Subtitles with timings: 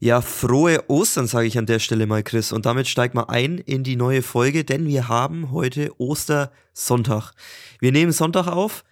[0.00, 2.52] Ja, frohe Ostern, sage ich an der Stelle mal, Chris.
[2.52, 7.32] Und damit steigt mal ein in die neue Folge, denn wir haben heute Ostersonntag.
[7.80, 8.84] Wir nehmen Sonntag auf,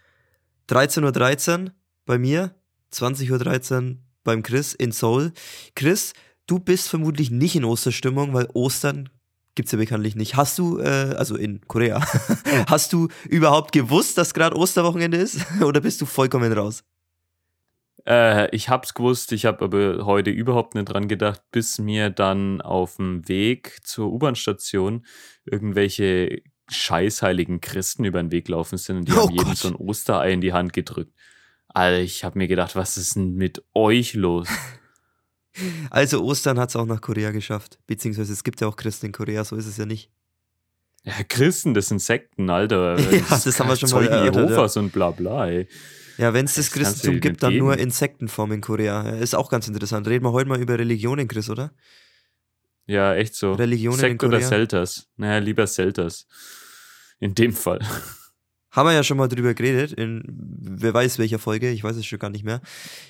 [0.69, 1.73] 13.13 Uhr
[2.07, 2.57] bei mir,
[2.93, 5.33] 20.13 Uhr beim Chris in Seoul.
[5.77, 6.13] Chris,
[6.49, 9.09] du bist vermutlich nicht in Osterstimmung, weil Ostern
[9.55, 10.35] gibt's ja bekanntlich nicht.
[10.35, 12.05] Hast du, äh, also in Korea,
[12.67, 15.39] hast du überhaupt gewusst, dass gerade Osterwochenende ist?
[15.63, 16.83] Oder bist du vollkommen raus?
[18.07, 22.61] Äh, ich hab's gewusst, ich habe aber heute überhaupt nicht dran gedacht, bis mir dann
[22.61, 25.05] auf dem Weg zur U-Bahn-Station
[25.45, 29.77] irgendwelche scheißheiligen Christen über den Weg laufen sind und die Oh haben jedem so ein
[29.77, 31.13] Osterei in die Hand gedrückt.
[31.69, 34.49] Alter, ich habe mir gedacht, was ist denn mit euch los?
[35.89, 37.79] Also Ostern hat's auch nach Korea geschafft.
[37.87, 40.11] Beziehungsweise es gibt ja auch Christen in Korea, so ist es ja nicht.
[41.03, 42.99] Ja, Christen, das sind Sekten, Alter.
[43.11, 44.51] Ja, das haben wir schon mal Zeugen erörtert, ja.
[44.51, 45.67] Jehovas und bla bla, ey.
[46.19, 47.67] Ja, wenn es das Das Christentum gibt, dann geben.
[47.67, 49.11] nur in Sektenform in Korea.
[49.11, 50.07] Ist auch ganz interessant.
[50.09, 51.73] Reden wir heute mal über Religionen, Chris, oder?
[52.87, 53.53] Ja, echt so.
[53.55, 54.49] Religionen in Sekt oder Korea?
[54.49, 55.09] Selters?
[55.17, 56.27] Naja, lieber Selters.
[57.19, 57.81] In dem Fall.
[58.71, 62.05] Haben wir ja schon mal drüber geredet, in wer weiß welcher Folge, ich weiß es
[62.05, 62.61] schon gar nicht mehr.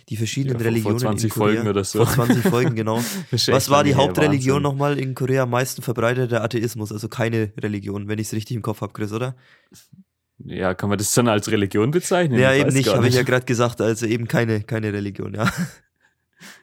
[0.09, 1.55] Die verschiedenen Ja, vor- Religionen vor 20 in Korea.
[1.57, 2.05] Folgen oder so.
[2.05, 3.03] Vor 20 Folgen, genau.
[3.49, 6.31] Was war die Hauptreligion nochmal in Korea am meisten verbreitet?
[6.31, 9.35] Der Atheismus, also keine Religion, wenn ich es richtig im Kopf habe, Chris, oder?
[10.39, 12.39] Ja, kann man das dann als Religion bezeichnen?
[12.39, 15.51] ja, Ich eben nicht, habe ich ja gerade gesagt, also eben keine, keine Religion, ja.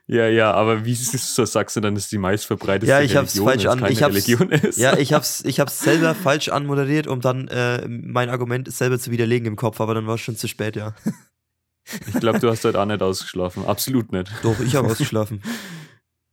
[0.06, 3.46] Ja, ja, aber wie so sagst du dann, dass die meistverbreitete Ja, ich hab's Religion
[3.48, 4.78] falsch an- ich hab's- Religion ist?
[4.78, 9.12] Ja, ich hab's, ich hab's selber falsch anmoderiert, um dann äh, mein Argument selber zu
[9.12, 10.94] widerlegen im Kopf, aber dann war es schon zu spät, ja.
[12.08, 13.66] Ich glaube, du hast heute auch nicht ausgeschlafen.
[13.66, 14.32] Absolut nicht.
[14.42, 15.42] Doch, ich habe ausgeschlafen.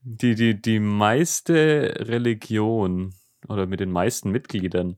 [0.02, 3.14] Die, die, die meiste Religion
[3.48, 4.96] oder mit den meisten Mitgliedern,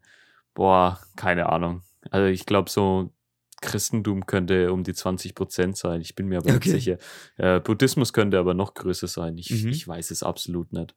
[0.54, 1.82] boah, keine Ahnung.
[2.12, 3.12] Also ich glaube, so
[3.60, 6.00] Christentum könnte um die 20 Prozent sein.
[6.00, 6.70] Ich bin mir aber Okay.
[6.72, 6.98] nicht sicher.
[7.36, 9.38] Äh, Buddhismus könnte aber noch größer sein.
[9.38, 9.68] Ich, Mhm.
[9.70, 10.94] ich weiß es absolut nicht.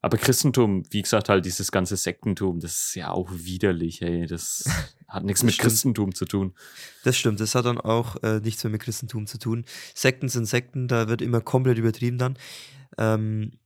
[0.00, 4.26] Aber Christentum, wie gesagt, halt dieses ganze Sektentum, das ist ja auch widerlich, ey.
[4.26, 4.64] Das
[5.08, 5.68] hat nichts Das mit stimmt.
[5.70, 6.54] Christentum zu tun.
[7.04, 9.64] Das stimmt, das hat dann auch äh, nichts mehr mit Christentum zu tun.
[9.94, 12.38] Sekten sind Sekten, da wird immer komplett übertrieben dann.
[12.96, 13.58] Ähm,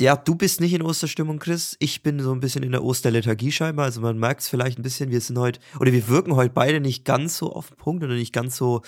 [0.00, 1.76] ja, du bist nicht in Osterstimmung, Chris.
[1.80, 3.86] Ich bin so ein bisschen in der Osterlethargie scheinbar.
[3.86, 6.80] Also man merkt es vielleicht ein bisschen, wir sind heute, oder wir wirken heute beide
[6.80, 8.82] nicht ganz so auf den Punkt oder nicht ganz so,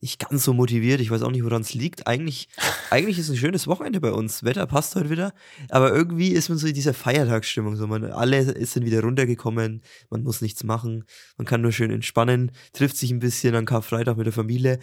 [0.00, 1.02] nicht ganz so motiviert.
[1.02, 2.06] Ich weiß auch nicht, woran es liegt.
[2.06, 2.48] Eigentlich,
[2.88, 4.44] eigentlich ist ein schönes Wochenende bei uns.
[4.44, 5.34] Wetter passt heute wieder.
[5.68, 7.76] Aber irgendwie ist man so in dieser Feiertagsstimmung.
[7.76, 11.04] So, man, alle sind wieder runtergekommen, man muss nichts machen,
[11.36, 14.78] man kann nur schön entspannen, trifft sich ein bisschen an Karfreitag mit der Familie.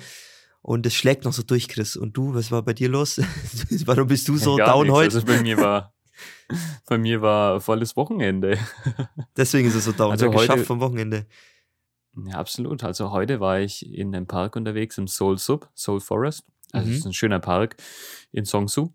[0.63, 1.95] Und es schlägt noch so durch, Chris.
[1.97, 3.17] Und du, was war bei dir los?
[3.85, 4.95] Warum bist du so Gar down nichts.
[4.97, 5.15] heute?
[5.17, 5.93] Also bei mir war,
[6.87, 8.57] bei mir war volles Wochenende.
[9.37, 10.11] Deswegen ist es so down.
[10.11, 11.27] Also heute- geschafft vom Wochenende.
[12.25, 12.83] Ja, absolut.
[12.83, 16.45] Also heute war ich in einem Park unterwegs, im Seoul Sub, Seoul Forest.
[16.71, 16.93] Also Mhm.
[16.93, 17.75] es ist ein schöner Park
[18.31, 18.93] in Songsu,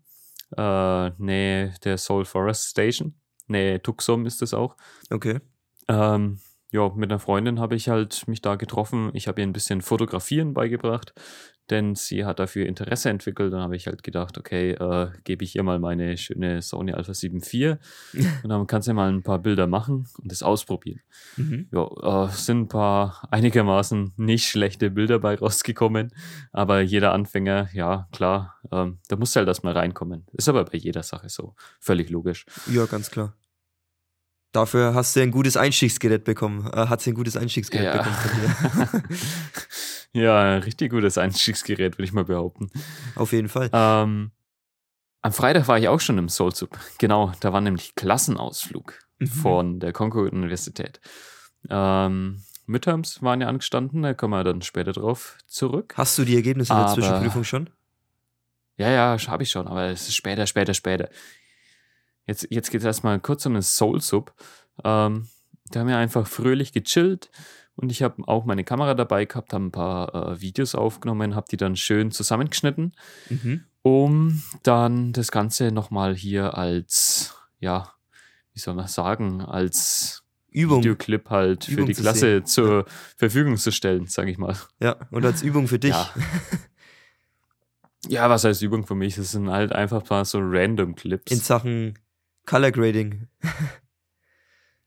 [0.57, 3.13] äh, Nähe der Seoul Forest Station.
[3.47, 4.75] Nähe Tuksum ist es auch.
[5.11, 5.39] Okay.
[5.87, 6.39] Ähm,
[6.71, 9.09] ja, mit einer Freundin habe ich halt mich da getroffen.
[9.13, 11.13] Ich habe ihr ein bisschen Fotografieren beigebracht,
[11.71, 13.53] denn sie hat dafür Interesse entwickelt.
[13.53, 17.13] Dann habe ich halt gedacht, okay, äh, gebe ich ihr mal meine schöne Sony Alpha
[17.13, 17.77] 7 IV
[18.43, 21.01] und dann kann sie mal ein paar Bilder machen und das ausprobieren.
[21.37, 21.69] Mhm.
[21.71, 26.13] Ja, äh, sind ein paar einigermaßen nicht schlechte Bilder bei rausgekommen,
[26.51, 30.25] aber jeder Anfänger, ja, klar, ähm, da muss halt erstmal reinkommen.
[30.33, 31.55] Ist aber bei jeder Sache so.
[31.79, 32.45] Völlig logisch.
[32.71, 33.33] Ja, ganz klar.
[34.51, 36.65] Dafür hast du ein gutes Einstiegsgerät bekommen.
[36.73, 37.97] Äh, hat sie ein gutes Einstiegsgerät Ja.
[37.97, 39.03] bekommen von dir.
[40.23, 42.71] ja, ein richtig gutes Einstiegsgerät, würde ich mal behaupten.
[43.15, 43.69] Auf jeden Fall.
[43.71, 44.31] Ähm,
[45.21, 46.79] am Freitag war ich auch schon im Soul Sub.
[46.97, 49.27] Genau, da war nämlich Klassenausflug Mhm.
[49.27, 50.99] von der Concord Universität.
[51.69, 55.93] Ähm, Midterms waren ja angestanden, da kommen wir dann später drauf zurück.
[55.97, 57.69] Hast du die Ergebnisse der Aber- Zwischenprüfung schon?
[58.77, 61.09] Ja, ja, habe ich schon, aber es ist später, später, später.
[62.29, 64.33] Jetzt, jetzt geht es erstmal kurz um den Soul Sub.
[64.83, 65.27] Ähm,
[65.71, 67.31] da haben wir einfach fröhlich gechillt
[67.75, 71.47] und ich habe auch meine Kamera dabei gehabt, habe ein paar äh, Videos aufgenommen, habe
[71.49, 72.93] die dann schön zusammengeschnitten,
[73.29, 73.63] Mhm.
[73.81, 77.91] um dann das Ganze nochmal hier als, ja,
[78.53, 80.79] wie soll man sagen, als Übung.
[80.83, 82.45] Videoclip halt für Übung die zu Klasse sehen.
[82.45, 82.85] zur
[83.17, 84.55] Verfügung zu stellen, sage ich mal.
[84.79, 85.91] Ja, und als Übung für dich.
[85.91, 86.09] Ja.
[88.07, 89.15] Ja, was heißt Übung für mich?
[89.15, 91.31] Das sind halt einfach mal so random Clips.
[91.31, 91.99] In Sachen
[92.49, 93.27] Color Grading.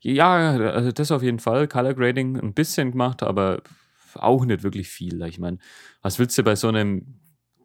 [0.01, 1.69] Ja, also das auf jeden Fall.
[1.69, 3.63] Color Grading ein bisschen gemacht, aber
[4.15, 5.23] auch nicht wirklich viel.
[5.23, 5.59] Ich meine,
[6.03, 7.21] was willst du bei so einem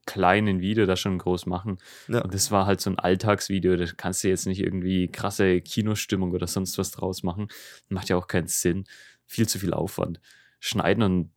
[0.05, 1.79] kleinen Video da schon groß machen?
[2.07, 2.21] Ja.
[2.21, 6.31] Und das war halt so ein Alltagsvideo, da kannst du jetzt nicht irgendwie krasse Kinostimmung
[6.31, 7.47] oder sonst was draus machen.
[7.89, 8.83] Macht ja auch keinen Sinn.
[9.25, 10.21] Viel zu viel Aufwand.
[10.59, 11.31] Schneiden und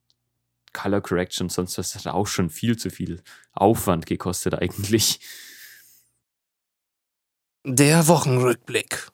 [0.75, 3.23] Color Correction, sonst was hat auch schon viel zu viel
[3.53, 5.21] Aufwand gekostet eigentlich.
[7.65, 9.09] Der Wochenrückblick.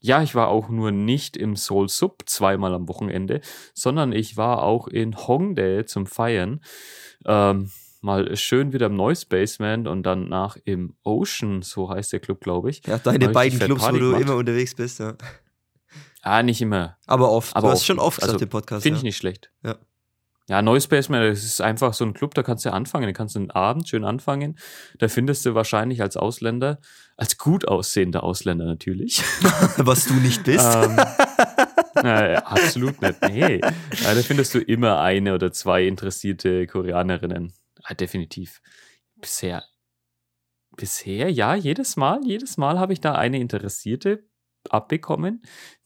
[0.00, 3.40] Ja, ich war auch nur nicht im Soul Sub zweimal am Wochenende,
[3.74, 6.60] sondern ich war auch in Hongdae zum Feiern.
[7.24, 12.20] Ähm, mal schön wieder im Noise Basement und dann nach im Ocean, so heißt der
[12.20, 12.84] Club, glaube ich.
[12.86, 14.22] Ja, deine beiden Clubs, wo Party du gemacht.
[14.22, 15.16] immer unterwegs bist, ja.
[16.22, 16.98] Ah, nicht immer.
[17.06, 17.54] Aber oft.
[17.54, 17.86] Aber du hast oft.
[17.86, 18.82] schon oft gesagt Also, im Podcast.
[18.82, 18.98] Finde ja.
[18.98, 19.52] ich nicht schlecht.
[19.62, 19.76] Ja.
[20.46, 23.34] Ja, Noise Basement, das ist einfach so ein Club, da kannst du anfangen, da kannst
[23.34, 24.58] du einen Abend schön anfangen.
[24.98, 26.80] Da findest du wahrscheinlich als Ausländer,
[27.16, 29.22] als gut aussehender Ausländer natürlich.
[29.78, 30.76] Was du nicht bist.
[30.76, 30.98] ähm,
[31.96, 33.60] äh, absolut nicht, nee.
[33.62, 37.54] Ja, da findest du immer eine oder zwei interessierte Koreanerinnen.
[37.82, 38.60] Ah, definitiv.
[39.16, 39.64] Bisher,
[40.76, 44.24] bisher, ja, jedes Mal, jedes Mal habe ich da eine Interessierte
[44.68, 45.42] abbekommen,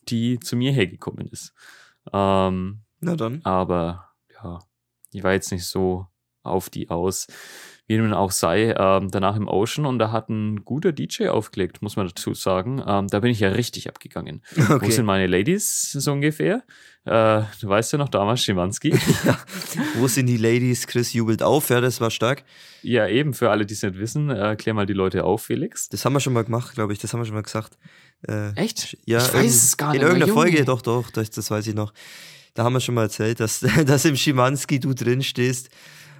[0.08, 1.52] die zu mir hergekommen ist.
[2.12, 3.40] Ähm, Na dann.
[3.44, 4.07] aber
[4.42, 4.58] ja,
[5.12, 6.06] die war jetzt nicht so
[6.42, 7.26] auf die aus.
[7.90, 11.80] Wie dem auch sei, ähm, danach im Ocean und da hat ein guter DJ aufgelegt,
[11.80, 12.82] muss man dazu sagen.
[12.86, 14.42] Ähm, da bin ich ja richtig abgegangen.
[14.56, 15.02] Wo sind Okay.
[15.04, 16.64] meine Ladies so ungefähr?
[17.06, 18.90] Äh, du weißt ja noch damals Schimanski.
[19.24, 19.38] ja.
[19.94, 20.86] Wo sind die Ladies?
[20.86, 22.44] Chris jubelt auf, ja, das war stark.
[22.82, 25.88] ja, eben, für alle, die es nicht wissen, äh, klär mal die Leute auf, Felix.
[25.88, 26.98] Das haben wir schon mal gemacht, glaube ich.
[26.98, 27.78] Das haben wir schon mal gesagt.
[28.28, 28.98] Äh, Echt?
[29.06, 30.00] Ja, ich weiß es gar In nicht.
[30.02, 31.94] mehr, irgendeiner Folge, doch, doch, das, das weiß ich noch.
[32.58, 35.68] Da haben wir schon mal erzählt, dass, dass im Schimanski du drin stehst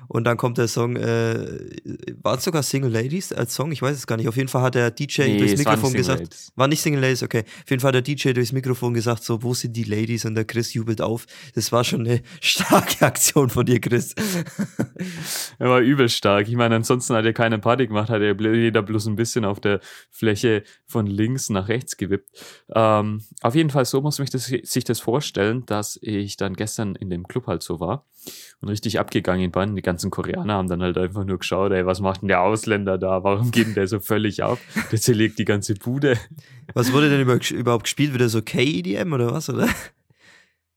[0.08, 1.58] und dann kommt der Song, äh,
[2.22, 3.70] war es sogar Single Ladies als Song?
[3.72, 4.28] Ich weiß es gar nicht.
[4.28, 6.52] Auf jeden Fall hat der DJ Nee, durchs Mikrofon gesagt, Ladies.
[6.56, 7.44] war nicht Single Ladies, okay.
[7.46, 10.24] Auf jeden Fall hat der DJ durchs Mikrofon gesagt, so, wo sind die Ladies?
[10.24, 11.26] Und der Chris jubelt auf.
[11.54, 14.14] Das war schon eine starke Aktion von dir, Chris.
[15.58, 16.48] Er war übel stark.
[16.48, 19.60] Ich meine, ansonsten hat er keine Party gemacht, hat er jeder bloß ein bisschen auf
[19.60, 22.30] der Fläche von links nach rechts gewippt.
[22.74, 26.94] Ähm, auf jeden Fall, so muss man das, sich das vorstellen, dass ich dann gestern
[26.94, 28.06] in dem Club halt so war
[28.60, 29.76] und richtig abgegangen bin.
[29.76, 32.98] Die ganzen Koreaner haben dann halt einfach nur geschaut, ey, was macht denn der Ausländer
[32.98, 33.22] da?
[33.22, 34.58] Warum geht denn der so völlig ab?
[34.90, 36.16] Der zerlegt die ganze Bude.
[36.74, 38.14] Was wurde denn über, überhaupt gespielt?
[38.14, 39.68] Wieder so K-EDM oder was, oder?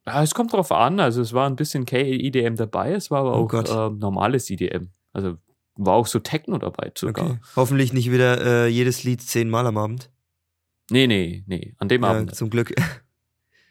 [0.06, 1.00] Ja, es kommt drauf an.
[1.00, 4.90] Also es war ein bisschen K-EDM dabei, es war aber Oh auch ähm, normales EDM.
[5.14, 5.38] Also
[5.76, 7.26] war auch so Techno dabei sogar.
[7.32, 7.40] Okay.
[7.56, 10.10] Hoffentlich nicht wieder äh, jedes Lied zehnmal am Abend.
[10.92, 12.36] Nee, nee, nee, an dem Ja, Abend.
[12.36, 12.74] zum Glück.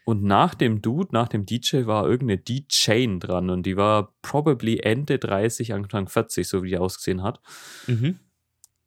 [0.03, 4.79] Und nach dem Dude, nach dem DJ war irgendeine DJ dran und die war probably
[4.79, 7.39] Ende 30, Anfang 40, so wie die ausgesehen hat.
[7.87, 8.19] Mhm.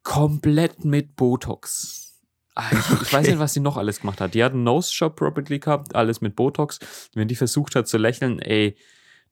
[0.03, 2.21] Komplett mit Botox.
[2.55, 3.31] Ah, Ich, ich weiß Okay.
[3.31, 4.35] nicht, was sie noch alles gemacht hat.
[4.35, 6.79] Die hat einen Nose-Shop probably gehabt, alles mit Botox.
[7.15, 8.77] Wenn die versucht hat zu lächeln, ey,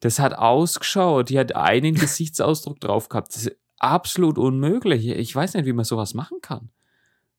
[0.01, 1.29] das hat ausgeschaut.
[1.31, 3.35] Die hat einen Gesichtsausdruck drauf gehabt.
[3.35, 5.07] Das ist absolut unmöglich.
[5.09, 6.71] Ich weiß nicht, wie man sowas machen kann.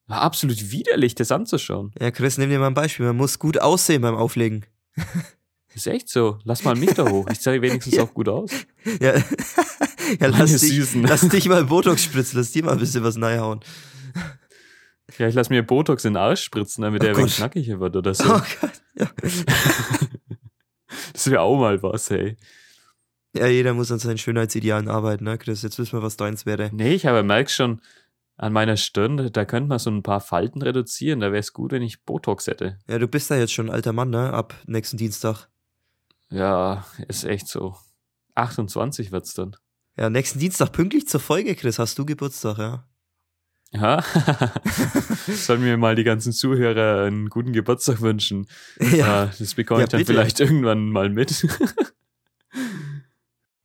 [0.06, 1.92] War absolut widerlich, das anzuschauen.
[2.00, 3.06] Ja, Chris, nimm dir mal ein Beispiel.
[3.06, 4.66] Man muss gut aussehen beim Auflegen.
[5.74, 6.38] Ist echt so.
[6.44, 7.26] Lass mal mich da hoch.
[7.32, 8.02] Ich sehe wenigstens Ja.
[8.04, 8.50] auch gut aus.
[9.00, 9.14] Ja,
[10.20, 11.02] ja lass, dich, Süßen.
[11.04, 13.60] lass dich mal Botox spritzen, lass dir mal ein bisschen was reinhauen.
[15.18, 17.30] Ja, ich lasse mir Botox in den Arsch spritzen, damit Oh er Gott.
[17.30, 18.24] knackiger wird oder so.
[18.24, 18.82] Oh Gott.
[18.98, 19.10] Ja.
[21.12, 22.36] das wäre auch mal was, ey.
[23.34, 25.62] ja, jeder muss an seinen Schönheitsidealen arbeiten, ne, Chris?
[25.62, 26.70] Jetzt wissen wir, was deins wäre.
[26.72, 27.80] Nee, ich aber merke schon
[28.36, 31.20] an meiner Stirn, da könnte man so ein paar Falten reduzieren.
[31.20, 32.78] Da wäre es gut, wenn ich Botox hätte.
[32.88, 34.32] Ja, du bist da jetzt schon ein alter Mann, ne?
[34.32, 35.48] Ab nächsten Dienstag.
[36.30, 37.76] Ja, ist echt so.
[38.34, 39.54] 28 wird's dann.
[39.96, 41.78] Ja, nächsten Dienstag pünktlich zur Folge, Chris.
[41.78, 42.88] Hast du Geburtstag, ja?
[43.70, 44.02] Ja.
[45.26, 48.46] Sollen mir mal die ganzen Zuhörer einen guten Geburtstag wünschen.
[48.80, 49.24] Ja.
[49.24, 50.12] Äh, das bekomme Ja, ich dann bitte.
[50.12, 51.46] vielleicht irgendwann mal mit.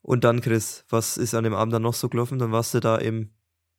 [0.01, 2.39] Und dann, Chris, was ist an dem Abend dann noch so gelaufen?
[2.39, 3.31] Dann warst du da im,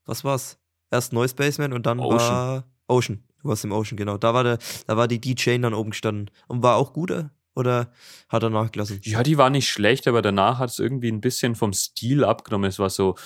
[0.04, 0.59] was war's?
[0.90, 2.18] Erst Noise Basement und dann Ocean.
[2.18, 3.22] war Ocean.
[3.42, 4.18] Du warst im Ocean, genau.
[4.18, 6.30] Da war der, da war die DJ dann oben gestanden.
[6.48, 7.24] Und war auch gut, äh?
[7.54, 7.92] oder
[8.28, 9.00] hat er nachgelassen?
[9.02, 12.68] Ja, die war nicht schlecht, aber danach hat es irgendwie ein bisschen vom Stil abgenommen.
[12.68, 13.16] Es war so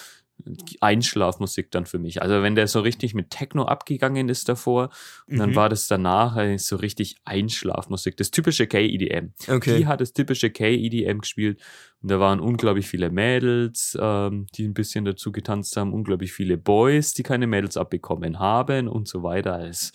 [0.80, 2.20] Einschlafmusik dann für mich.
[2.20, 4.90] Also wenn der so richtig mit Techno abgegangen ist davor,
[5.26, 5.54] und dann Mhm.
[5.56, 8.16] war das danach so richtig Einschlafmusik.
[8.16, 9.32] Das typische K-EDM.
[9.48, 9.78] Okay.
[9.78, 11.60] Die hat das typische K-EDM gespielt
[12.02, 16.58] und da waren unglaublich viele Mädels, ähm, die ein bisschen dazu getanzt haben, unglaublich viele
[16.58, 19.64] Boys, die keine Mädels abbekommen haben und so weiter.
[19.66, 19.92] Es,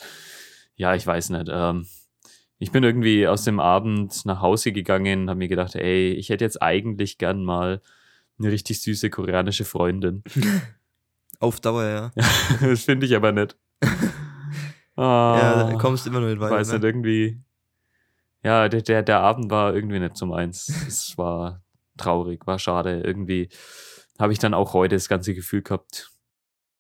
[0.76, 1.48] ja, ich weiß nicht.
[1.52, 1.86] Ähm,
[2.58, 6.30] ich bin irgendwie aus dem Abend nach Hause gegangen und habe mir gedacht, ey, ich
[6.30, 7.82] hätte jetzt eigentlich gern mal
[8.40, 10.24] eine richtig süße koreanische Freundin.
[11.40, 12.12] Auf Dauer, ja.
[12.62, 13.56] das finde ich aber nicht.
[14.96, 16.56] Ah, Ja, da kommst immer nur nicht weiter.
[16.56, 16.88] weiß nicht, Ne?
[16.88, 17.42] irgendwie.
[18.44, 20.68] Ja, der, der, der Abend war irgendwie nicht so meins.
[20.88, 21.62] es war
[21.98, 23.02] traurig, war schade.
[23.02, 23.50] Irgendwie
[24.18, 26.12] habe ich dann auch heute das ganze Gefühl gehabt,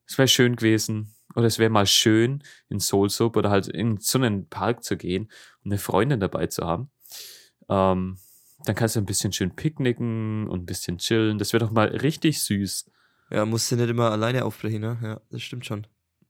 [0.07, 1.13] es wäre schön gewesen.
[1.35, 4.97] Oder es wäre mal schön, in Soul Soap oder halt in so einen Park zu
[4.97, 5.29] gehen
[5.63, 6.89] und eine Freundin dabei zu haben.
[7.69, 8.17] Ähm,
[8.65, 11.37] dann kannst du ein bisschen schön picknicken und ein bisschen chillen.
[11.37, 12.89] Das wäre doch mal richtig süß.
[13.31, 14.97] Ja, musst du nicht immer alleine aufbrechen, ne?
[15.01, 15.87] Ja, das stimmt schon.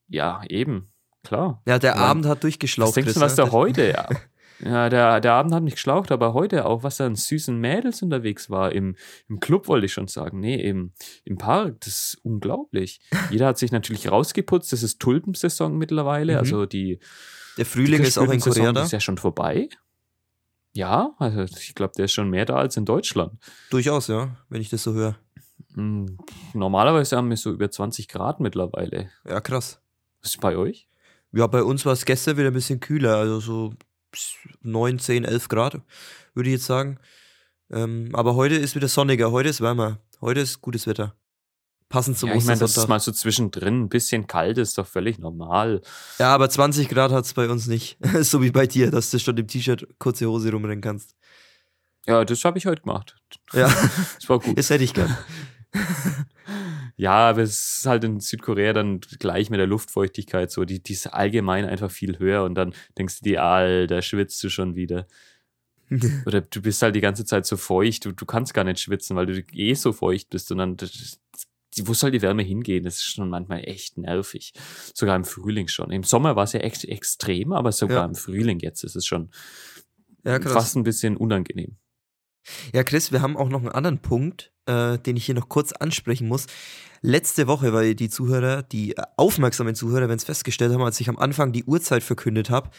[0.08, 0.92] Ja, eben.
[1.24, 1.62] Klar.
[1.66, 1.98] Ja, der Ja.
[1.98, 2.90] Abend hat durchgeschlaucht.
[2.90, 3.46] Was denkst du, was ne?
[3.46, 4.06] da heute?
[4.62, 8.02] Ja, der, der Abend hat nicht geschlaucht, aber heute auch, was da an süßen Mädels
[8.02, 8.74] unterwegs war.
[8.74, 8.96] Im,
[9.30, 10.40] im Club wollte ich schon sagen.
[10.42, 10.92] Nee, im,
[11.24, 11.80] im Park.
[11.80, 13.00] Das ist unglaublich.
[13.32, 14.74] Jeder hat sich natürlich rausgeputzt.
[14.74, 16.34] Das ist Tulpensaison mittlerweile.
[16.34, 16.40] Mhm.
[16.40, 17.00] Also die.
[17.58, 18.84] Der Frühling ist auch in Korea da.
[18.84, 19.70] ist ja schon vorbei.
[20.80, 23.34] Ja, also ich glaube, der ist schon mehr da als in Deutschland.
[23.70, 25.18] Durchaus, ja, wenn ich das so höre.
[25.74, 26.18] Hm,
[26.54, 29.10] Normalerweise haben wir so über 20 Grad mittlerweile.
[29.28, 29.82] Ja, krass.
[30.22, 30.88] Was ist bei euch?
[31.34, 33.74] Ja, bei uns war es gestern wieder ein bisschen kühler, also so
[34.62, 35.82] 9, 10, 11 Grad,
[36.34, 36.98] würde ich jetzt sagen.
[37.70, 40.00] Ähm, aber heute ist wieder sonniger, heute ist wärmer.
[40.22, 41.14] Heute ist gutes Wetter.
[41.90, 44.86] Passend zum ja, ich meine, dass es mal so zwischendrin ein bisschen kalt ist, doch
[44.86, 45.82] völlig normal.
[46.20, 47.98] Ja, aber 20 Grad hat es bei uns nicht.
[48.22, 51.16] so wie bei dir, dass du schon im T-Shirt kurze Hose rumrennen kannst.
[52.06, 53.16] Ja, das habe ich heute gemacht.
[53.54, 53.68] Ja,
[54.20, 54.58] Das war gut.
[54.58, 55.16] das hätte ich gern.
[56.96, 60.92] Ja, aber es ist halt in Südkorea dann gleich mit der Luftfeuchtigkeit so, die, die
[60.92, 65.08] ist allgemein einfach viel höher und dann denkst du dir, Alter, schwitzt du schon wieder.
[66.26, 69.16] Oder du bist halt die ganze Zeit so feucht, du, du kannst gar nicht schwitzen,
[69.16, 71.20] weil du eh so feucht bist und dann, das-
[71.80, 72.84] die- wo soll die Wärme hingehen?
[72.84, 74.54] Das ist schon manchmal echt nervig.
[74.94, 75.92] Sogar im Frühling schon.
[75.92, 78.06] Im Sommer war es ja echt extrem, aber sogar Ja.
[78.06, 79.30] im Frühling jetzt ist es schon
[80.26, 81.78] Ja, fast ein bisschen unangenehm.
[82.74, 85.72] Ja, Chris, wir haben auch noch einen anderen Punkt, äh, den ich hier noch kurz
[85.72, 86.48] ansprechen muss.
[87.02, 91.08] Letzte Woche, weil die Zuhörer, die äh, aufmerksamen Zuhörer, wenn es festgestellt haben, als ich
[91.08, 92.70] am Anfang die Uhrzeit verkündet habe,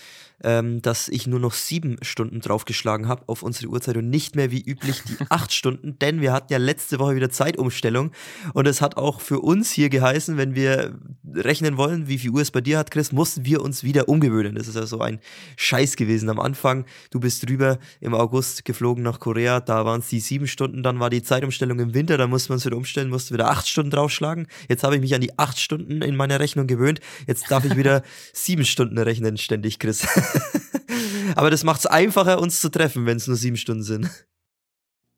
[0.43, 4.51] ähm, dass ich nur noch sieben Stunden draufgeschlagen habe auf unsere Uhrzeit und nicht mehr
[4.51, 8.11] wie üblich die acht Stunden, denn wir hatten ja letzte Woche wieder Zeitumstellung
[8.55, 10.99] und es hat auch für uns hier geheißen, wenn wir
[11.35, 14.55] rechnen wollen, wie viel Uhr es bei dir hat, Chris, mussten wir uns wieder umgewöhnen.
[14.55, 15.21] Das ist ja so ein
[15.57, 16.85] Scheiß gewesen am Anfang.
[17.11, 21.01] Du bist drüber im August geflogen nach Korea, da waren es die sieben Stunden, dann
[21.01, 23.91] war die Zeitumstellung im Winter, da musste man es wieder umstellen, musste wieder acht Stunden
[24.11, 24.47] draufschlagen.
[24.69, 27.01] Jetzt habe ich mich an die acht Stunden in meiner Rechnung gewöhnt.
[27.27, 28.03] Jetzt darf ich wieder
[28.33, 30.07] sieben Stunden rechnen, ständig, Chris.
[31.37, 34.11] Aber das macht es einfacher, uns zu treffen, wenn es nur sieben Stunden sind.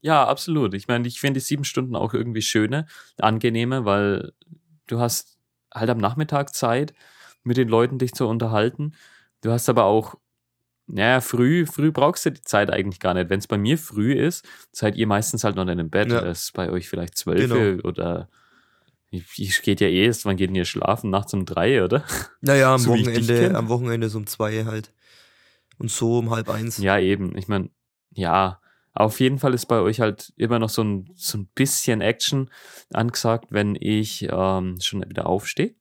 [0.00, 0.74] Ja, absolut.
[0.74, 2.86] Ich meine, ich finde die sieben Stunden auch irgendwie schöner,
[3.18, 4.32] angenehmer, weil
[4.88, 5.38] du hast
[5.72, 6.92] halt am Nachmittag Zeit,
[7.44, 8.94] mit den Leuten dich zu unterhalten.
[9.42, 10.16] Du hast aber auch,
[10.86, 13.30] naja, früh, früh brauchst du die Zeit eigentlich gar nicht.
[13.30, 16.10] Wenn es bei mir früh ist, seid ihr meistens halt noch nicht im Bett.
[16.10, 16.20] Ja.
[16.20, 17.80] Das ist bei euch vielleicht zwölf Genau.
[17.88, 18.28] oder
[19.12, 21.10] ich, geht ja eh erst, wann geht denn ihr schlafen?
[21.10, 22.04] Nachts um drei, oder?
[22.40, 24.92] Naja, am So Wochenende, am Wochenende so um zwei halt.
[25.78, 26.78] Und so um halb eins.
[26.78, 27.36] Ja, eben.
[27.36, 27.70] Ich meine,
[28.10, 28.60] ja,
[28.94, 32.50] auf jeden Fall ist bei euch halt immer noch so ein, so ein bisschen Action
[32.92, 35.74] angesagt, wenn ich ähm, schon wieder aufstehe.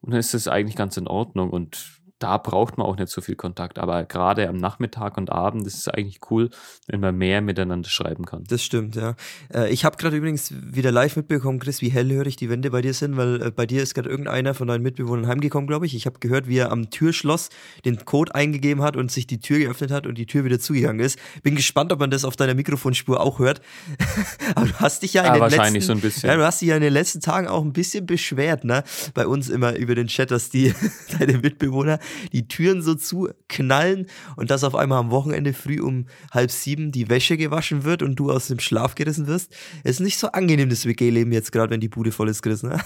[0.00, 3.20] Und dann ist es eigentlich ganz in Ordnung und da braucht man auch nicht so
[3.20, 3.78] viel Kontakt.
[3.78, 6.48] Aber gerade am Nachmittag und Abend ist es eigentlich cool,
[6.86, 8.44] wenn man mehr miteinander schreiben kann.
[8.48, 9.14] Das stimmt, ja.
[9.52, 12.94] Äh, ich habe gerade übrigens wieder live mitbekommen, Chris, wie hellhörig die Wände bei dir
[12.94, 15.94] sind, weil äh, bei dir ist gerade irgendeiner von deinen Mitbewohnern heimgekommen, glaube ich.
[15.94, 17.50] Ich habe gehört, wie er am Türschloss
[17.84, 21.04] den Code eingegeben hat und sich die Tür geöffnet hat und die Tür wieder zugegangen
[21.04, 21.18] ist.
[21.42, 23.60] Bin gespannt, ob man das auf deiner Mikrofonspur auch hört.
[24.54, 26.30] Aber du hast dich ja in Ja, den wahrscheinlich letzten, so ein bisschen.
[26.30, 28.84] Ja, du hast dich ja in den letzten Tagen auch ein bisschen beschwert, ne?
[29.14, 30.74] Bei uns immer über den Chat, dass die
[31.18, 31.98] deine Mitbewohner
[32.32, 37.08] die Türen so zuknallen und dass auf einmal am Wochenende früh um halb sieben die
[37.08, 39.54] Wäsche gewaschen wird und du aus dem Schlaf gerissen wirst.
[39.84, 42.62] Es ist nicht so angenehm, das WG-Leben jetzt gerade, wenn die Bude voll ist, Chris,
[42.62, 42.80] ne?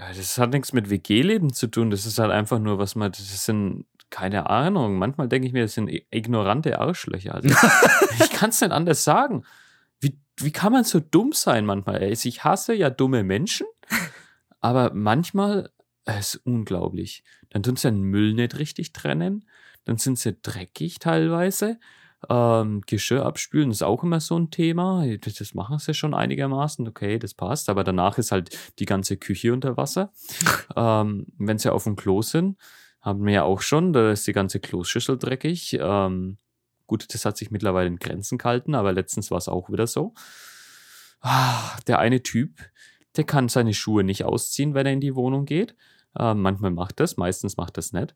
[0.00, 1.90] Das hat nichts mit WG-Leben zu tun.
[1.90, 4.96] Das ist halt einfach nur, was man, das sind, keine Ahnung.
[4.96, 7.34] Manchmal denke ich mir, das sind ignorante Arschlöcher.
[7.34, 7.48] Also,
[8.18, 9.44] ich kann es nicht anders sagen.
[10.00, 12.02] Wie, wie kann man so dumm sein manchmal?
[12.02, 12.12] ey?
[12.12, 13.66] Ich hasse ja dumme Menschen,
[14.60, 15.70] aber manchmal
[16.04, 17.24] es ist unglaublich.
[17.50, 19.44] Dann tun sie den Müll nicht richtig trennen,
[19.84, 21.78] dann sind sie dreckig teilweise.
[22.28, 25.06] Ähm, Geschirr abspülen ist auch immer so ein Thema.
[25.20, 26.86] Das das machen sie schon einigermaßen.
[26.86, 27.70] Okay, das passt.
[27.70, 30.12] Aber danach ist halt die ganze Küche unter Wasser.
[30.76, 32.58] ähm, wenn sie auf dem Klo sind,
[33.00, 35.78] haben wir ja auch schon, da ist die ganze Kloschüssel dreckig.
[35.80, 36.36] Ähm,
[36.86, 40.12] gut, das hat sich mittlerweile in Grenzen gehalten, aber letztens war es auch wieder so.
[41.22, 42.58] Ah, der eine Typ,
[43.16, 45.74] der kann seine Schuhe nicht ausziehen, wenn er in die Wohnung geht.
[46.18, 48.14] Ähm, manchmal macht das, meistens macht das nicht.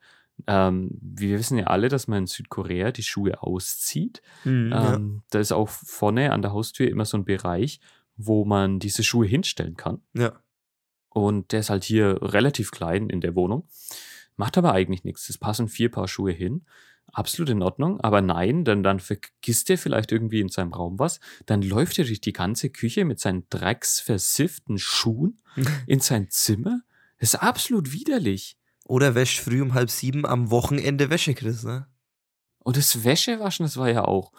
[0.48, 4.20] Ähm, wir wissen ja alle, dass man in Südkorea die Schuhe auszieht.
[4.44, 4.94] ja.
[4.94, 7.78] Ähm, Da ist auch vorne an der Haustür immer so ein Bereich,
[8.16, 10.00] wo man diese Schuhe hinstellen kann.
[10.14, 10.32] ja.
[11.10, 13.68] Und der ist halt hier relativ klein in der Wohnung.
[14.36, 15.28] Macht aber eigentlich nichts.
[15.28, 16.66] Es passen vier Paar Schuhe hin.
[17.12, 18.00] Absolut in Ordnung.
[18.00, 21.20] Aber nein, dann, dann vergisst er vielleicht irgendwie in seinem Raum was.
[21.46, 25.40] Dann läuft er durch die ganze Küche mit seinen drecksversifften Schuhen
[25.86, 26.82] in sein Zimmer.
[27.18, 28.58] Das ist absolut widerlich.
[28.84, 31.86] Oder wäscht früh um halb sieben am Wochenende Wäsche, Chris, ne?
[32.58, 34.32] Und das Wäschewaschen, das war ja auch.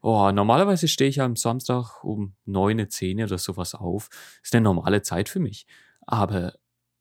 [0.00, 4.08] Oh, normalerweise stehe ich ja am Samstag um 9, 10 oder sowas auf.
[4.42, 5.66] ist eine normale Zeit für mich.
[6.02, 6.54] Aber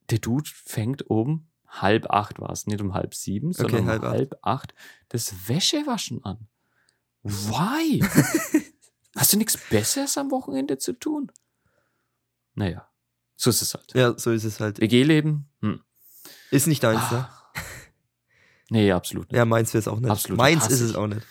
[0.10, 4.02] der Dude fängt um halb acht war es, nicht um halb sieben, sondern um halb
[4.04, 4.72] halb, acht.
[4.72, 4.74] acht
[5.10, 6.48] das Wäschewaschen an.
[7.24, 8.04] Why?
[9.16, 11.32] Hast du nichts Besseres am Wochenende zu tun?
[12.54, 12.88] Naja,
[13.36, 13.94] so ist es halt.
[13.94, 14.80] Ja, so ist es halt.
[14.80, 15.48] WG-Leben?
[15.62, 15.82] Hm.
[16.52, 17.28] Ist nicht deins, ne?
[17.30, 17.32] Ah.
[18.70, 19.38] Nee, absolut nicht.
[19.38, 20.10] Ja, meins wäre es auch nicht.
[20.10, 21.22] Absolut meins ist es auch nicht.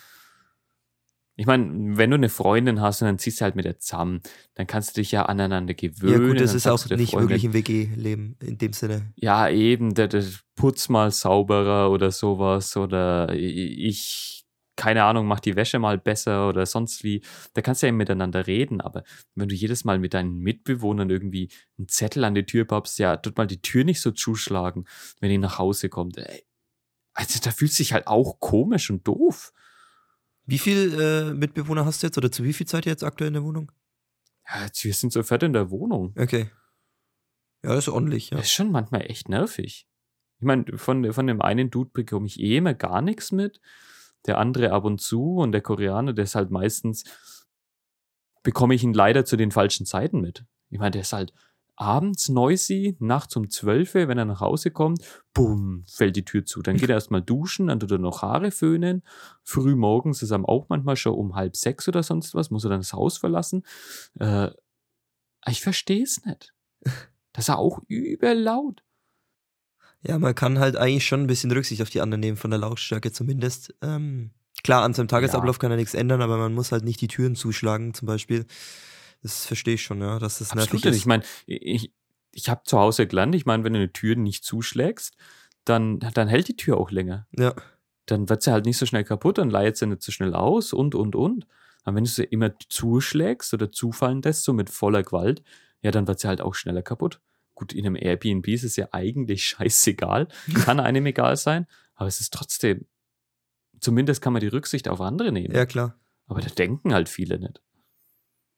[1.37, 4.23] Ich meine, wenn du eine Freundin hast und dann ziehst du halt mit der zusammen,
[4.54, 6.23] dann kannst du dich ja aneinander gewöhnen.
[6.23, 9.12] Ja, gut, das ist auch nicht Freundin, wirklich ein WG-Leben in dem Sinne.
[9.16, 14.43] Ja, eben, der, der putz mal sauberer oder sowas oder ich,
[14.76, 17.23] keine Ahnung, mach die Wäsche mal besser oder sonst wie.
[17.54, 19.04] Da kannst du ja miteinander reden, aber
[19.35, 23.16] wenn du jedes Mal mit deinen Mitbewohnern irgendwie einen Zettel an die Tür pappst, ja,
[23.16, 24.87] tut mal die Tür nicht so zuschlagen,
[25.21, 26.19] wenn ihr nach Hause kommt.
[26.19, 26.45] Ey,
[27.14, 29.52] Also da fühlt sich halt auch komisch und doof.
[30.47, 33.35] Wie viele äh, Mitbewohner hast du jetzt oder zu wie viel Zeit jetzt aktuell in
[33.35, 33.73] der Wohnung?
[34.47, 36.14] Ja, wir sind so fett in der Wohnung.
[36.19, 36.50] Okay.
[37.62, 38.37] Ja, das ist ordentlich, ja.
[38.37, 39.87] Das ist schon manchmal echt nervig.
[40.38, 43.61] Ich meine, von, von dem einen Dude bekomme ich eh immer gar nichts mit.
[44.26, 47.04] Der andere ab und zu und der Koreaner, der ist halt meistens,
[48.43, 50.45] bekomme ich ihn leider zu den falschen Zeiten mit.
[50.71, 51.33] Ich meine, der ist halt
[51.76, 55.02] abends noisy, nachts um 12 Uhr, wenn er nach Hause kommt,
[55.33, 56.62] bumm, fällt die Tür zu.
[56.62, 59.02] Dann geht er erstmal duschen, dann tut er noch Haare föhnen.
[59.43, 62.71] Früh morgens ist er auch manchmal schon um halb sechs oder sonst was, muss er
[62.71, 63.64] dann das Haus verlassen.
[64.21, 64.50] Äh,
[65.47, 66.54] ich verstehe es nicht.
[67.33, 68.84] Das ist auch überlaut.
[70.06, 72.61] Ja, man kann halt eigentlich schon ein bisschen Rücksicht auf die anderen nehmen, von der
[72.61, 73.75] Lautstärke zumindest.
[73.82, 74.30] Ähm,
[74.62, 77.34] klar, an seinem Tagesablauf kann er nichts ändern, aber man muss halt nicht die Türen
[77.34, 78.46] zuschlagen, zum Beispiel.
[79.23, 80.94] Das verstehe ich schon, ja, dass das nervig Absolut.
[80.94, 80.96] ist.
[80.99, 81.90] Ich meine, ich,
[82.32, 85.16] ich habe zu Hause gelernt, ich meine, wenn du eine Tür nicht zuschlägst,
[85.64, 87.26] dann, dann hält die Tür auch länger.
[87.38, 87.54] ja,
[88.04, 90.75] Dann wird sie halt nicht so schnell kaputt, dann leiert sie nicht so schnell aus
[90.75, 91.46] und, und, und.
[91.84, 95.42] Aber wenn du sie immer zuschlägst oder zufallen lässt, so mit voller Gewalt,
[95.80, 97.20] ja, dann wird sie halt auch schneller kaputt.
[97.54, 100.28] Gut, in einem Airbnb ist es ja eigentlich scheißegal.
[100.64, 102.87] Kann einem egal sein, aber es ist trotzdem,
[103.80, 105.55] zumindest kann man die Rücksicht auf andere nehmen.
[105.55, 105.98] ja, klar.
[106.26, 107.61] Aber da denken halt viele nicht.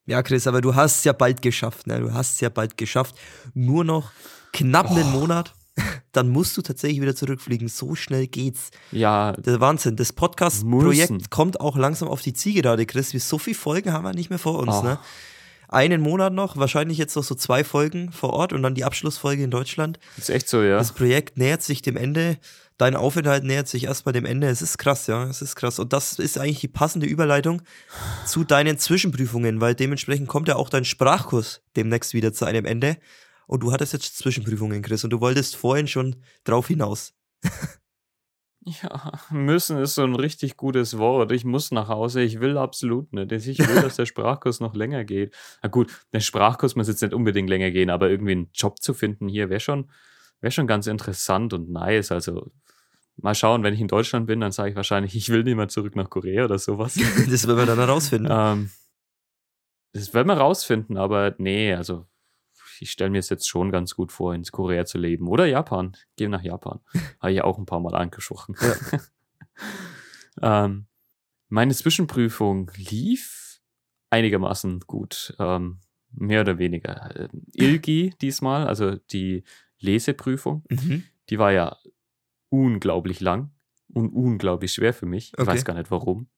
[0.07, 1.99] Ja, Chris, aber du hast es ja bald geschafft, ne?
[1.99, 3.16] Du hast es ja bald geschafft.
[3.55, 4.12] Nur noch
[4.53, 5.18] knapp einen Oh.
[5.18, 5.53] Monat,
[6.12, 7.66] dann musst du tatsächlich wieder zurückfliegen.
[7.66, 8.71] So schnell geht's.
[8.92, 9.97] Ja, Der Wahnsinn.
[9.97, 13.12] Das Podcast-Projekt kommt auch langsam auf die Zielgerade, Chris.
[13.14, 14.83] Wie so viele Folgen haben wir nicht mehr vor uns, Oh.
[14.85, 14.99] ne?
[15.68, 19.42] Einen Monat noch, wahrscheinlich jetzt noch so zwei Folgen vor Ort und dann die Abschlussfolge
[19.42, 19.98] in Deutschland.
[20.16, 20.79] ist echt so, ja.
[20.79, 22.38] Das Projekt nähert sich dem Ende.
[22.79, 24.48] Dein Aufenthalt nähert sich erstmal dem Ende.
[24.48, 25.79] Es ist krass, ja, es ist krass.
[25.79, 27.62] Und das ist eigentlich die passende Überleitung
[28.26, 32.98] zu deinen Zwischenprüfungen, weil dementsprechend kommt ja auch dein Sprachkurs demnächst wieder zu einem Ende.
[33.46, 37.14] Und du hattest jetzt Zwischenprüfungen, Chris, und du wolltest vorhin schon drauf hinaus.
[38.68, 41.31] Ja, müssen ist so ein richtig gutes Wort.
[41.31, 42.22] Ich muss nach Hause.
[42.22, 43.31] Ich will absolut nicht.
[43.31, 45.37] Ich will, dass der Sprachkurs noch länger geht.
[45.62, 48.92] Na gut, der Sprachkurs muss jetzt nicht unbedingt länger gehen, aber irgendwie einen Job zu
[48.92, 49.88] finden hier wäre schon,
[50.40, 52.11] wäre schon ganz interessant und nice.
[52.11, 52.50] Also
[53.16, 55.68] mal schauen, wenn ich in Deutschland bin, dann sage ich wahrscheinlich, ich will nicht mehr
[55.68, 56.98] zurück nach Korea oder sowas.
[57.31, 58.29] Das werden wir dann herausfinden.
[58.29, 58.70] ähm,
[59.92, 62.07] das werden wir rausfinden, aber nee, also
[62.81, 65.29] ich stelle mir es jetzt schon ganz gut vor, in Korea zu leben.
[65.29, 65.97] Oder Japan.
[66.17, 66.81] Gehen nach Japan.
[67.21, 68.55] Habe ich auch ein paar Mal angesprochen.
[70.43, 70.87] ähm,
[71.49, 73.61] meine Zwischenprüfung lief
[74.11, 75.35] einigermaßen gut.
[75.39, 75.81] Ähm,
[76.12, 77.15] mehr oder weniger.
[77.17, 79.45] Ähm, ILGI diesmal, also die
[79.79, 81.05] Leseprüfung, Mhm.
[81.29, 81.77] die war ja
[82.49, 83.51] unglaublich lang
[83.93, 85.33] und unglaublich schwer für mich.
[85.35, 85.47] Ich Okay.
[85.49, 86.29] weiß gar nicht warum.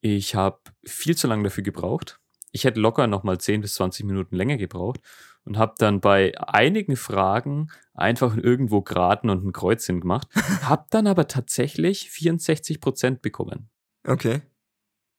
[0.00, 2.20] Ich habe viel zu lange dafür gebraucht.
[2.56, 5.00] Ich hätte locker noch mal 10 bis 20 Minuten länger gebraucht
[5.44, 10.26] und habe dann bei einigen Fragen einfach irgendwo geraten und ein Kreuzchen gemacht.
[10.62, 13.68] habe dann aber tatsächlich 64 Prozent bekommen.
[14.08, 14.40] Okay.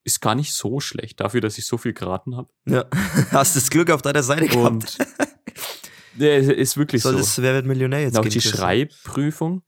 [0.02, 2.48] Ist gar nicht so schlecht dafür, dass ich so viel geraten habe.
[2.66, 2.86] Ja.
[3.30, 4.98] Hast das Glück auf deiner Seite gehabt.
[4.98, 4.98] Und
[6.14, 7.18] der ist wirklich Soll so.
[7.18, 8.40] das Wer wird Millionär jetzt auch die?
[8.40, 9.62] Schreibprüfung,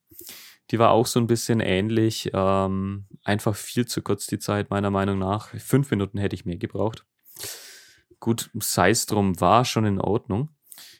[0.72, 2.30] die war auch so ein bisschen ähnlich.
[2.34, 5.50] Ähm, einfach viel zu kurz die Zeit, meiner Meinung nach.
[5.60, 7.06] Fünf Minuten hätte ich mehr gebraucht.
[8.20, 10.50] Gut, sei es drum, war schon in Ordnung.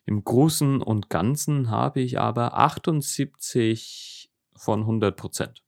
[0.07, 5.63] Im Großen und Ganzen habe ich aber 78 von 100 Prozent.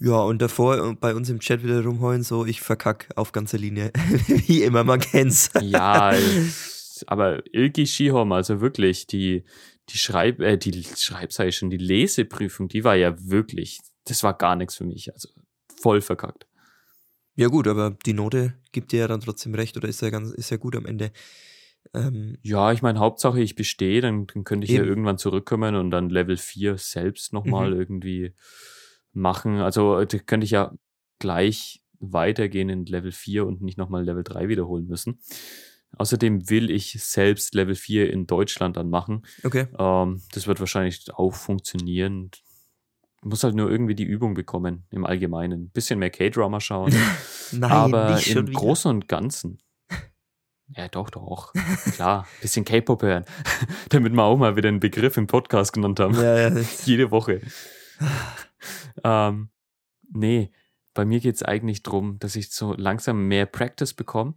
[0.00, 3.92] Ja, und davor bei uns im Chat wieder rumheulen, so ich verkack auf ganzer Linie.
[4.26, 5.50] Wie immer, man kennt's.
[5.60, 6.12] Ja,
[7.06, 9.44] aber Ilki Schihom, also wirklich, die,
[9.90, 14.22] die Schreib, äh, die Schreib, sag ich schon, die Leseprüfung, die war ja wirklich, das
[14.22, 15.12] war gar nichts für mich.
[15.12, 15.28] Also
[15.80, 16.46] voll verkackt.
[17.36, 20.30] Ja gut, aber die Note gibt dir ja dann trotzdem recht oder ist ja ganz,
[20.30, 21.12] ist ja gut am Ende.
[21.94, 24.88] Ähm, Ja, ich meine, Hauptsache ich bestehe, dann, dann könnte ich ja Eben.
[24.88, 27.80] irgendwann zurückkommen und dann Level 4 selbst nochmal Mhm.
[27.80, 28.34] irgendwie
[29.12, 29.56] machen.
[29.58, 30.72] Also äh, da könnte ich ja
[31.18, 35.20] gleich weitergehen in Level 4 und nicht nochmal Level 3 wiederholen müssen.
[35.96, 39.22] Außerdem will ich selbst Level 4 in Deutschland dann machen.
[39.42, 39.66] Okay.
[39.78, 42.30] Ähm, das wird wahrscheinlich auch funktionieren.
[43.22, 45.70] Muss halt nur irgendwie die Übung bekommen im Allgemeinen.
[45.70, 46.94] Bisschen mehr K-Drama schauen.
[47.52, 48.58] Nein, aber nicht schon im wieder.
[48.58, 49.58] Großen und Ganzen.
[50.76, 51.52] Ja, doch, doch.
[51.94, 53.24] Klar, bisschen K-Pop hören.
[53.88, 56.14] Damit wir auch mal wieder einen Begriff im Podcast genannt haben.
[56.14, 56.64] Ja, ja.
[56.84, 57.40] Jede Woche.
[59.02, 59.48] ähm,
[60.12, 60.52] nee,
[60.94, 64.34] bei mir geht es eigentlich darum, dass ich so langsam mehr Practice bekomme.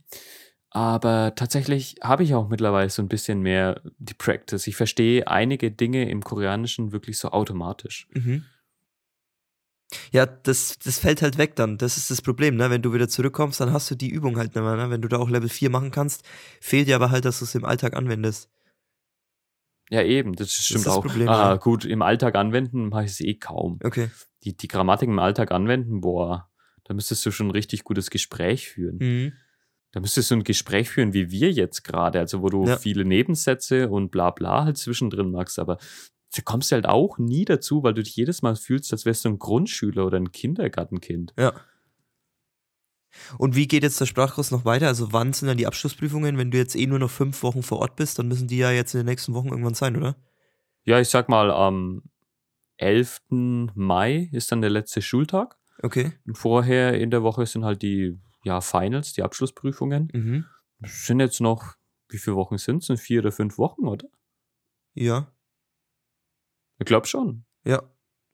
[0.72, 4.66] Aber tatsächlich habe ich auch mittlerweile so ein bisschen mehr die Practice.
[4.66, 8.08] Ich verstehe einige Dinge im Koreanischen wirklich so automatisch.
[8.12, 8.44] Mhm.
[10.12, 11.78] Ja, das, das fällt halt weg dann.
[11.78, 12.70] Das ist das Problem, ne?
[12.70, 14.90] Wenn du wieder zurückkommst, dann hast du die Übung halt nicht mehr, ne?
[14.90, 16.24] Wenn du da auch Level 4 machen kannst,
[16.62, 18.50] fehlt dir aber halt, dass du es im Alltag anwendest.
[19.90, 21.02] Ja, eben, das stimmt das auch.
[21.02, 21.56] Problem, ah, ja.
[21.58, 23.80] gut, im Alltag anwenden mache ich es eh kaum.
[23.84, 24.10] Okay.
[24.44, 26.50] Die, die Grammatik im Alltag anwenden, boah,
[26.86, 28.98] da müsstest du schon ein richtig gutes Gespräch führen.
[29.00, 29.34] Mhm.
[29.92, 32.78] Da müsstest du ein Gespräch führen, wie wir jetzt gerade, also wo du Ja.
[32.78, 35.78] viele Nebensätze und bla bla halt zwischendrin machst, aber
[36.36, 39.26] da kommst du halt auch nie dazu, weil du dich jedes Mal fühlst, als wärst
[39.26, 41.34] du ein Grundschüler oder ein Kindergartenkind.
[41.38, 41.54] Ja.
[43.38, 44.88] Und wie geht jetzt der Sprachkurs noch weiter?
[44.88, 46.38] Also wann sind dann die Abschlussprüfungen?
[46.38, 48.72] Wenn du jetzt eh nur noch fünf Wochen vor Ort bist, dann müssen die ja
[48.72, 50.16] jetzt in den nächsten Wochen irgendwann sein, oder?
[50.86, 52.04] Ja, ich sag mal, am
[52.78, 53.22] 11.
[53.76, 55.58] Mai ist dann der letzte Schultag.
[55.82, 56.14] Okay.
[56.26, 60.10] Und vorher in der Woche sind halt die ja, Finals, die Abschlussprüfungen.
[60.12, 60.46] Mhm.
[60.86, 61.76] Sind jetzt noch,
[62.10, 62.88] wie viele Wochen sind es?
[62.88, 64.08] Sind vier oder fünf Wochen, oder?
[64.94, 65.32] Ja.
[66.80, 67.46] Ich glaube schon.
[67.66, 67.82] Ja.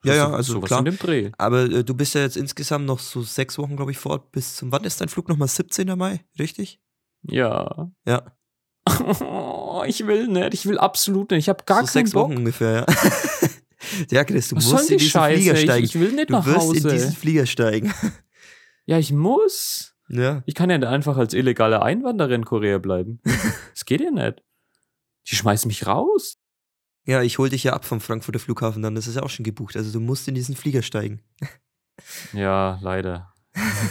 [0.05, 0.79] Ja, ja, So- also sowas klar.
[0.79, 1.31] in dem Dreh.
[1.37, 4.31] Aber äh, du bist ja jetzt insgesamt noch so sechs Wochen, glaube ich, vor Ort.
[4.31, 5.97] Bis zum wann ist dein Flug nochmal 17.
[5.97, 6.21] Mai?
[6.39, 6.79] Richtig?
[7.23, 7.91] Ja.
[8.07, 8.23] Ja.
[9.85, 11.39] ich will nicht, ich will absolut nicht.
[11.39, 12.29] Ich habe gar so keinen sechs Bock.
[12.29, 13.49] Wochen ungefähr, ja.
[14.11, 15.35] ja, Chris, du Was musst in die diesen Scheiße?
[15.41, 15.85] Flieger Ich, steigen.
[15.85, 16.77] ich will nicht du nach wirst Hause.
[16.87, 17.93] in diesen Flieger steigen.
[18.85, 19.95] ja, ich muss.
[20.07, 20.41] ja.
[20.45, 23.19] Ich kann ja nicht einfach als illegale Einwanderer in Korea bleiben.
[23.73, 24.41] Das geht ja nicht.
[25.29, 26.38] Die schmeißen mich raus.
[27.05, 28.95] Ja, ich hol dich ja ab vom Frankfurter Flughafen dann.
[28.95, 29.75] Das ist ja auch schon gebucht.
[29.75, 31.21] Also du musst in diesen Flieger steigen.
[32.33, 33.33] Ja, leider.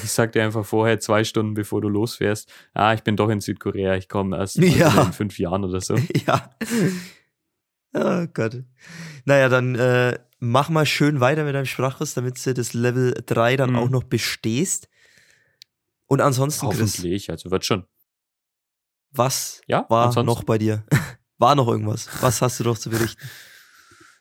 [0.04, 3.40] Ich sag dir einfach vorher, zwei Stunden bevor du losfährst, ah, ich bin doch in
[3.40, 5.02] Südkorea, ich komme erst Ja.
[5.02, 5.96] in fünf Jahren oder so.
[6.26, 6.50] ja.
[7.94, 8.62] Oh Gott.
[9.24, 13.56] Naja, dann äh, mach mal schön weiter mit deinem Sprachkurs, damit du das Level 3
[13.56, 13.76] dann Mhm.
[13.76, 14.88] auch noch bestehst.
[16.06, 17.84] Und ansonsten, Chris, Hoffentlich, also wird schon.
[19.10, 20.26] was Ja, war ansonsten?
[20.26, 20.84] noch bei dir?
[21.38, 22.08] War noch irgendwas?
[22.20, 23.20] Was hast du noch zu berichten?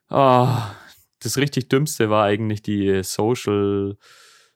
[0.09, 0.71] Ah,
[1.19, 3.97] das richtig Dümmste war eigentlich die Social,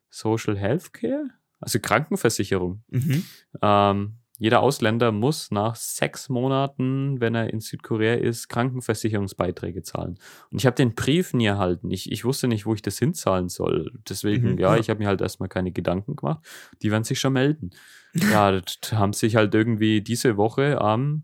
[0.09, 1.25] Social Healthcare,
[1.59, 2.83] also Krankenversicherung.
[2.89, 3.25] Mhm.
[3.61, 10.17] Ähm, jeder Ausländer muss nach sechs Monaten, wenn er in Südkorea ist, Krankenversicherungsbeiträge zahlen.
[10.51, 11.91] Und ich habe den Brief nie erhalten.
[11.91, 13.91] Ich, ich wusste nicht, wo ich das hinzahlen soll.
[14.09, 14.79] Deswegen, Mhm, ja, ja.
[14.79, 16.43] ich habe mir halt erstmal keine Gedanken gemacht.
[16.81, 17.71] Die werden sich schon melden.
[18.13, 21.23] Ja, das haben sich halt irgendwie diese Woche am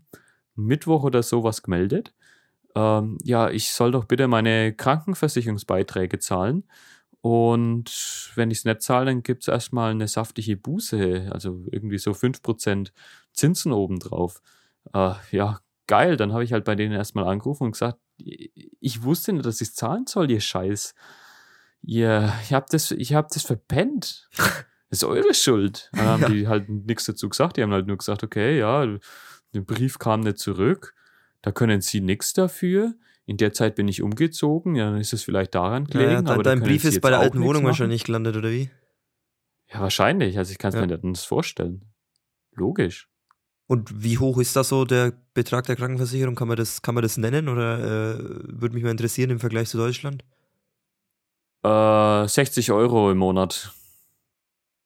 [0.58, 2.14] Mittwoch oder sowas gemeldet.
[2.74, 6.64] Ähm, ja, ich soll doch bitte meine Krankenversicherungsbeiträge zahlen.
[7.20, 11.98] Und wenn ich es nicht zahle, dann gibt es erstmal eine saftige Buße, also irgendwie
[11.98, 12.92] so 5%
[13.32, 14.40] Zinsen obendrauf.
[14.94, 16.16] Äh, ja, geil.
[16.16, 19.74] Dann habe ich halt bei denen erstmal angerufen und gesagt, ich wusste nicht, dass ich
[19.74, 20.94] zahlen soll, ihr Scheiß.
[21.82, 24.28] Ihr, ich habe das, ich hab das verpennt.
[24.90, 25.90] Das ist eure Schuld.
[25.92, 26.28] Dann haben Ja.
[26.30, 27.58] die halt nichts dazu gesagt.
[27.58, 28.86] Die haben halt nur gesagt, okay, ja,
[29.54, 30.94] der Brief kam nicht zurück.
[31.42, 32.94] Da können sie nichts dafür.
[33.26, 34.74] In der Zeit bin ich umgezogen.
[34.74, 36.24] Ja, dann ist es vielleicht daran gelegen.
[36.24, 37.66] Naja, aber dein, dein Brief ist bei der alten Wohnung machen.
[37.66, 38.70] wahrscheinlich gelandet, oder wie?
[39.72, 40.38] Ja, wahrscheinlich.
[40.38, 40.80] Also ich kann es Ja.
[40.80, 41.84] mir nicht anders vorstellen.
[42.52, 43.08] Logisch.
[43.66, 46.34] Und wie hoch ist das so, der Betrag der Krankenversicherung?
[46.34, 47.48] Kann man das, kann man das nennen?
[47.48, 48.18] Oder äh,
[48.60, 50.24] würde mich mal interessieren im Vergleich zu Deutschland?
[51.62, 53.72] Äh, 60 Euro im Monat.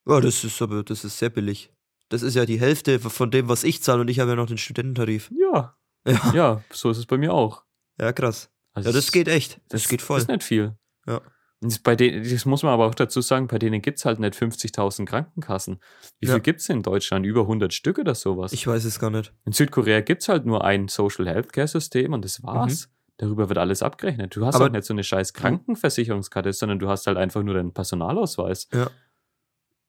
[0.06, 1.71] Ja, das ist aber, das ist sehr billig.
[2.12, 4.46] Das ist ja die Hälfte von dem, was ich zahle und ich habe ja noch
[4.46, 5.30] den Studententarif.
[5.34, 7.64] Ja, Ja, ja, so ist es bei mir auch.
[7.98, 8.50] ja krass.
[8.74, 9.60] Also Ja, das es- geht echt.
[9.68, 10.16] Das, geht voll.
[10.16, 10.76] Das ist nicht viel.
[11.06, 11.18] Ja.
[11.60, 14.04] Und Das, bei denen, das muss man aber auch dazu sagen, bei denen gibt es
[14.04, 15.78] halt nicht 50.000 Krankenkassen.
[16.18, 16.32] Wie Ja.
[16.34, 17.24] viel gibt es in Deutschland?
[17.24, 18.52] Über 100 Stück oder sowas?
[18.52, 19.32] Ich weiß es gar nicht.
[19.44, 22.88] in Südkorea gibt es halt nur ein Social Healthcare System und das war's.
[23.18, 24.34] Darüber wird alles abgerechnet.
[24.34, 24.62] Du hast Mhm.
[24.62, 28.68] Aber- auch nicht so eine scheiß Krankenversicherungskarte, sondern du hast halt einfach nur deinen Personalausweis.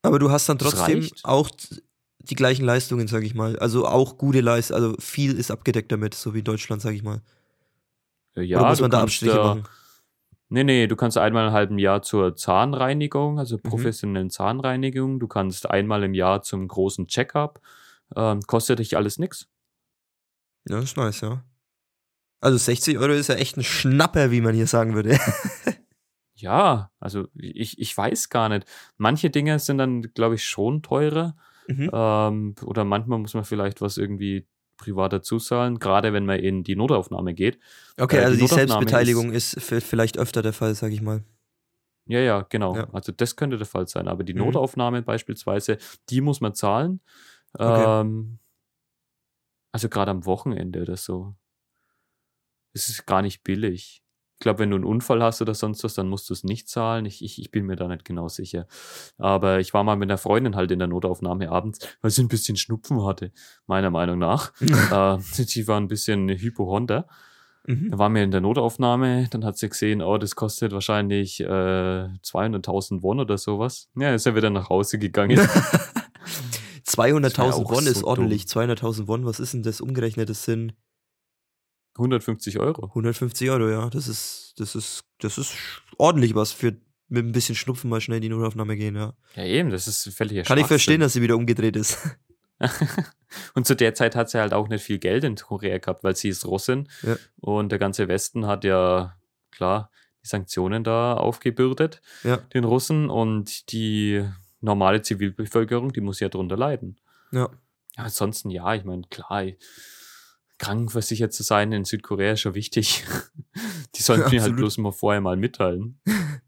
[0.04, 1.50] Aber du hast dann Das trotzdem auch
[2.24, 3.58] die gleichen Leistungen, sage ich mal.
[3.60, 7.04] Also auch gute Leistungen, also viel ist abgedeckt damit, so wie in Deutschland, sage ich
[7.04, 7.22] mal.
[8.36, 9.64] Äh, Ja, Oder muss man da Abstriche äh, machen?
[10.50, 13.62] Nee, nee, du kannst einmal im halben Jahr zur Zahnreinigung, also Mhm.
[13.64, 15.20] professionellen Zahnreinigung.
[15.20, 17.60] Du kannst einmal im Jahr zum großen Checkup.
[18.16, 19.48] Ähm, kostet dich alles nix.
[20.70, 21.44] Ja, das ist nice, ja.
[22.40, 25.18] Also 60 Euro ist ja echt ein Schnapper, wie man hier sagen würde.
[26.36, 28.68] Ja, also ich, ich weiß gar nicht.
[28.98, 31.38] Manche Dinge sind dann, glaube ich, schon teurer.
[31.68, 31.90] Mhm.
[31.94, 34.48] Ähm, oder manchmal muss man vielleicht was irgendwie
[34.78, 37.60] privat dazu zahlen, gerade wenn man in die Notaufnahme geht.
[37.98, 41.24] Okay, Äh, also die die Selbstbeteiligung ist, v- vielleicht öfter der Fall, sag ich mal.
[42.06, 42.76] Ja, ja, genau.
[42.76, 42.90] Ja.
[42.92, 44.08] Also das könnte der Fall sein.
[44.10, 44.40] Aber die Mhm.
[44.40, 45.78] Notaufnahme beispielsweise,
[46.10, 47.00] die muss man zahlen.
[47.54, 48.02] Okay.
[48.02, 48.40] Ähm,
[49.72, 51.36] also gerade am Wochenende oder so.
[52.74, 54.03] Es ist gar nicht billig.
[54.36, 56.68] Ich glaube, wenn du einen Unfall hast oder sonst was, dann musst du es nicht
[56.68, 57.06] zahlen.
[57.06, 58.68] Ich, ich, ich bin mir da nicht genau sicher.
[59.18, 62.28] Aber ich war mal mit einer Freundin halt in der Notaufnahme abends, weil sie ein
[62.28, 63.32] bisschen Schnupfen hatte,
[63.68, 64.52] meiner Meinung nach.
[64.60, 67.08] äh, sie war ein bisschen Hypochonder.
[67.66, 67.92] Mhm.
[67.92, 71.46] Da waren wir in der Notaufnahme, dann hat sie gesehen, oh, das kostet wahrscheinlich äh,
[71.46, 73.90] 200.000 Won oder sowas.
[73.96, 75.40] Ja, ist er wieder nach Hause gegangen.
[76.88, 78.44] 200.000 auch Won ist so ordentlich.
[78.44, 80.30] 200.000 Won, was ist denn das umgerechnet?
[80.30, 80.74] Das sind
[81.96, 82.86] 150 Euro.
[82.88, 83.90] 150 Euro, ja.
[83.90, 85.54] Das ist, das ist, das ist
[85.98, 86.76] ordentlich was für
[87.10, 89.14] mit ein bisschen Schnupfen mal schnell in die Notaufnahme gehen, ja.
[89.36, 91.98] Ja, eben, das ist völlig Kann ich verstehen, dass sie wieder umgedreht ist.
[93.56, 96.16] Und zu der Zeit hat sie halt auch nicht viel Geld in Korea gehabt, weil
[96.16, 96.90] sie ist Russin.
[97.04, 97.18] Ja.
[97.40, 99.16] Und der ganze Westen hat ja,
[99.52, 99.92] klar,
[100.24, 102.38] die Sanktionen da aufgebürdet, Ja.
[102.38, 103.10] den Russen.
[103.10, 104.24] Und die
[104.62, 107.00] normale Zivilbevölkerung, die muss ja drunter leiden.
[107.32, 107.50] Ja.
[107.96, 109.44] Ja, ansonsten, ja, ich meine, klar,
[110.64, 113.06] krankenversichert zu sein in Südkorea ist schon wichtig.
[113.96, 116.00] Die sollten mir halt bloß mal vorher mal mitteilen.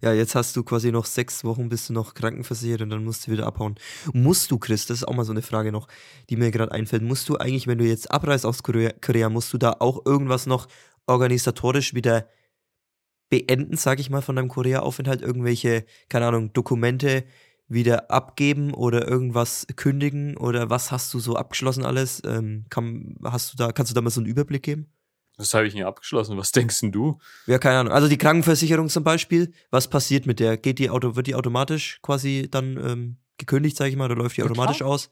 [0.00, 3.26] Ja, jetzt hast du quasi noch sechs Wochen, bist du noch krankenversichert und dann musst
[3.26, 3.74] du wieder abhauen.
[4.12, 5.88] Musst du, Chris, das ist auch mal so eine Frage noch,
[6.30, 9.52] die mir gerade einfällt, musst du eigentlich, wenn du jetzt abreist aus Korea, Korea, musst
[9.52, 10.68] du da auch irgendwas noch
[11.08, 12.28] organisatorisch wieder
[13.28, 15.20] beenden, sag ich mal, von deinem Korea-Aufenthalt?
[15.20, 17.24] Irgendwelche, keine Ahnung, Dokumente
[17.68, 22.22] wieder abgeben oder irgendwas kündigen oder was hast du so abgeschlossen alles?
[22.24, 24.86] Ähm, kann, hast du da, kannst du da mal so einen Überblick geben?
[25.36, 26.36] Das habe ich nie abgeschlossen.
[26.36, 27.18] Was denkst denn du?
[27.46, 27.92] Ja, keine Ahnung.
[27.92, 30.56] Also die Krankenversicherung zum Beispiel, was passiert mit der?
[30.56, 34.36] Geht die Auto, wird die automatisch quasi dann ähm, gekündigt, sag ich mal, oder läuft
[34.36, 34.90] die Ja, automatisch klar.
[34.90, 35.10] aus?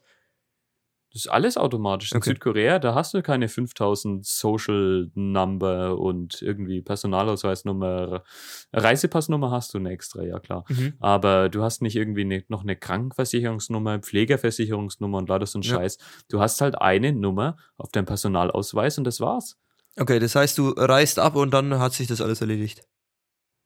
[1.17, 2.11] Das ist alles automatisch.
[2.11, 2.29] In Okay.
[2.29, 8.23] Südkorea, da hast du keine 5000 Social Number und irgendwie Personalausweisnummer.
[8.71, 10.63] Reisepassnummer hast du eine extra, ja klar.
[10.69, 10.93] Mhm.
[10.99, 15.73] Aber du hast nicht irgendwie ne, noch eine Krankenversicherungsnummer, Pflegerversicherungsnummer und lauter so ein Ja.
[15.77, 15.97] Scheiß.
[16.29, 19.57] Du hast halt eine Nummer auf deinem Personalausweis und das war's.
[19.99, 22.83] Okay, das heißt, du reist ab und dann hat sich das alles erledigt.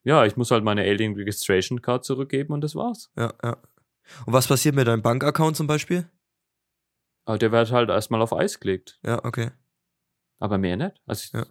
[0.05, 3.11] Ja, ich muss halt meine Alien Registration Card zurückgeben und das war's.
[3.17, 3.57] Ja, ja.
[4.25, 6.09] Und was passiert mit deinem Bankaccount zum Beispiel?
[7.31, 8.99] Aber der wird halt erstmal auf Eis gelegt.
[9.05, 9.51] Ja, okay.
[10.39, 11.01] Aber mehr nicht.
[11.05, 11.45] Also, Ja.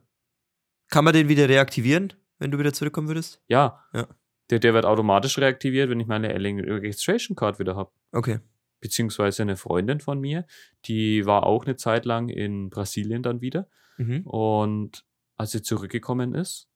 [0.90, 3.40] Kann man den wieder reaktivieren, wenn du wieder zurückkommen würdest?
[3.48, 3.82] ja.
[3.94, 4.06] Ja.
[4.50, 7.92] Der, der wird automatisch reaktiviert, wenn ich meine Alien Registration Card wieder habe.
[8.12, 8.40] Okay.
[8.80, 10.44] beziehungsweise eine Freundin von mir,
[10.84, 13.66] die war auch eine Zeit lang in Brasilien dann wieder.
[13.96, 14.26] Mhm.
[14.26, 16.68] Und als sie zurückgekommen ist,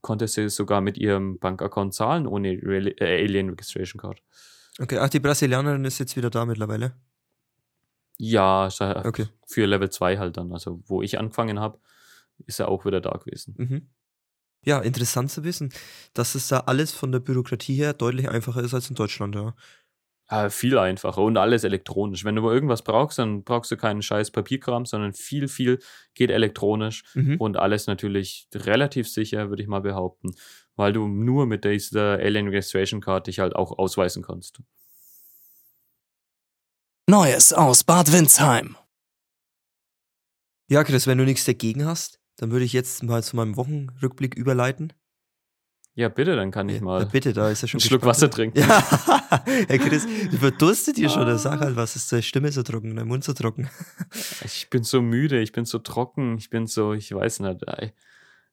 [0.00, 4.22] konnte sie sogar mit ihrem Bankaccount zahlen ohne Re äh, Alien Registration Card.
[4.78, 6.94] Okay, ach, die Brasilianerin ist jetzt wieder da mittlerweile.
[8.18, 9.26] Ja, Okay.
[9.46, 10.52] für Level 2 halt dann.
[10.52, 11.78] Also, wo ich angefangen habe,
[12.46, 13.54] ist er auch wieder da gewesen.
[13.58, 13.90] Mhm.
[14.64, 15.72] Ja, interessant zu wissen,
[16.12, 19.54] dass es da alles von der Bürokratie her deutlich einfacher ist als in Deutschland, ja.
[20.28, 22.24] Ja, viel einfacher und alles elektronisch.
[22.24, 25.78] Wenn du mal irgendwas brauchst, dann brauchst du keinen scheiß Papierkram, sondern viel, viel
[26.14, 27.04] geht elektronisch.
[27.14, 27.36] Mhm.
[27.36, 30.34] Und alles natürlich relativ sicher, würde ich mal behaupten,
[30.74, 34.60] weil du nur mit dieser Alien Registration Card dich halt auch ausweisen kannst.
[37.08, 38.76] Neues aus Bad Windsheim.
[40.68, 44.34] Ja, Chris, wenn du nichts dagegen hast, dann würde ich jetzt mal zu meinem Wochenrückblick
[44.34, 44.92] überleiten.
[45.94, 48.16] Ja, bitte, dann kann ich Ja, mal bitte, da ist er schon einen Schluck gespannt.
[48.16, 48.58] Wasser trinken.
[48.58, 48.66] Ja,
[49.68, 51.38] Herr Chris, du verdurstet hier schon.
[51.38, 53.70] Sag halt, was ist deine Stimme so trocken, dein Mund so trocken?
[54.44, 57.62] Ich bin so müde, ich bin so trocken, ich bin so, ich weiß nicht.
[57.68, 57.92] ey.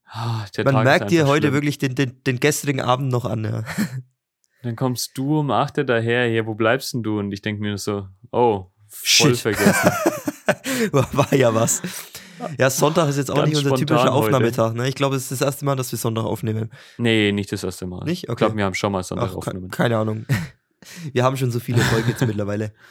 [0.05, 1.53] Ah, der Man Tag merkt dir heute schlimm.
[1.55, 3.43] wirklich den, den, den gestrigen Abend noch an.
[3.43, 3.63] Ja.
[4.63, 7.19] Dann kommst du um 8 Uhr daher, hier, wo bleibst denn du?
[7.19, 9.37] Und ich denke mir so, oh, voll Shit.
[9.39, 9.91] vergessen.
[10.91, 11.81] War ja was.
[12.57, 14.11] Ja, Sonntag ist jetzt auch Ganz nicht unser typischer.
[14.13, 14.73] Aufnahmetag.
[14.73, 14.87] Ne?
[14.89, 16.71] Ich glaube, es ist das erste Mal, dass wir Sonntag aufnehmen.
[16.97, 18.03] Nee, nicht das erste Mal.
[18.05, 18.23] Nicht?
[18.23, 18.39] Ich Okay.
[18.39, 19.69] glaube, wir haben schon mal Sonntag Ach, aufgenommen.
[19.69, 20.25] keine Ahnung.
[21.13, 22.73] Wir haben schon so viele Folgen jetzt mittlerweile.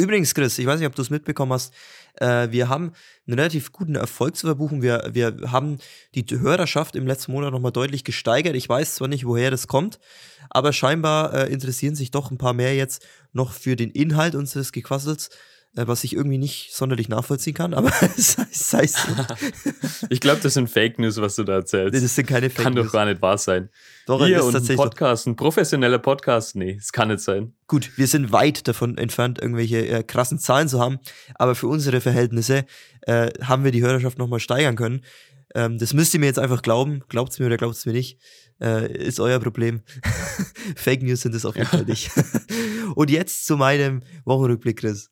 [0.00, 1.74] Übrigens, Chris, ich weiß nicht, ob du es mitbekommen hast.
[2.14, 2.92] Äh, wir haben
[3.26, 4.80] einen relativ guten Erfolg zu verbuchen.
[4.80, 5.78] Wir, wir haben
[6.14, 8.54] die Hörerschaft im letzten Monat nochmal deutlich gesteigert.
[8.54, 9.98] Ich weiß zwar nicht, woher das kommt,
[10.50, 14.70] aber scheinbar äh, interessieren sich doch ein paar mehr jetzt noch für den Inhalt unseres
[14.70, 15.30] Gequassels,
[15.86, 19.08] was ich irgendwie nicht sonderlich nachvollziehen kann, aber sei sei es so.
[20.10, 21.94] Ich glaube, das sind Fake News, was du da erzählst.
[22.02, 22.92] Das sind keine Fake kann doch News.
[22.92, 23.68] gar nicht wahr sein.
[24.06, 27.54] Doch, Hier das ist und ein Podcast, ein professioneller Podcast, nee, es kann nicht sein.
[27.66, 30.98] Gut, wir sind weit davon entfernt, irgendwelche äh, krassen Zahlen zu haben,
[31.34, 32.64] aber für unsere Verhältnisse
[33.02, 35.02] äh, haben wir die Hörerschaft nochmal steigern können.
[35.54, 37.02] Ähm, das müsst ihr mir jetzt einfach glauben.
[37.08, 38.18] Glaubt's mir oder glaubt's mir nicht.
[38.60, 39.82] Äh, ist euer Problem.
[40.76, 42.10] Fake News sind es auf jeden Fall nicht.
[42.94, 45.10] Und jetzt zu meinem Wochenrückblick, Chris.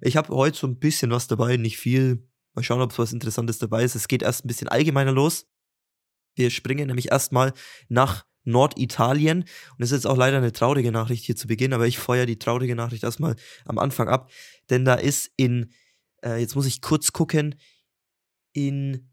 [0.00, 2.26] Ich habe heute so ein bisschen was dabei, nicht viel.
[2.54, 3.94] Mal schauen, ob es was Interessantes dabei ist.
[3.94, 5.46] Es geht erst ein bisschen allgemeiner los.
[6.34, 7.52] Wir springen nämlich erstmal
[7.88, 9.40] nach Norditalien.
[9.42, 12.26] Und das ist jetzt auch leider eine traurige Nachricht hier zu Beginn, aber ich feuer
[12.26, 14.30] die traurige Nachricht erstmal am Anfang ab.
[14.70, 15.72] Denn da ist in,
[16.24, 17.54] äh, jetzt muss ich kurz gucken,
[18.52, 19.10] in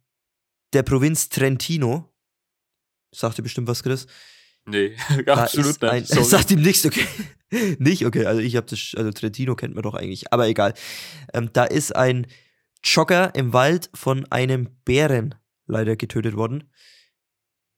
[0.73, 2.13] der Provinz Trentino,
[3.13, 4.07] sagt dir bestimmt was, Chris?
[4.65, 6.07] Nee, Da absolut ist ein, nicht.
[6.13, 6.25] Sorry.
[6.25, 7.05] sagt ihm nichts, okay.
[7.79, 10.73] nicht, okay, also ich habe das, also Trentino kennt man doch eigentlich, aber egal.
[11.33, 12.27] Ähm, da ist ein
[12.83, 15.35] Jogger im Wald von einem Bären
[15.65, 16.69] leider getötet worden.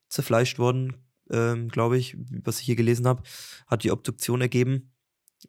[0.09, 0.95] Zerfleischt worden,
[1.29, 3.23] ähm, glaube ich, was ich hier gelesen habe,
[3.67, 4.93] hat die Obduktion ergeben.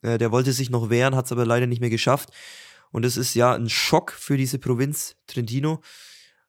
[0.03, 2.31] Äh, der wollte sich noch wehren, hat es aber leider nicht mehr geschafft.
[2.93, 5.83] Und es ist ja ein Schock für diese Provinz Trentino.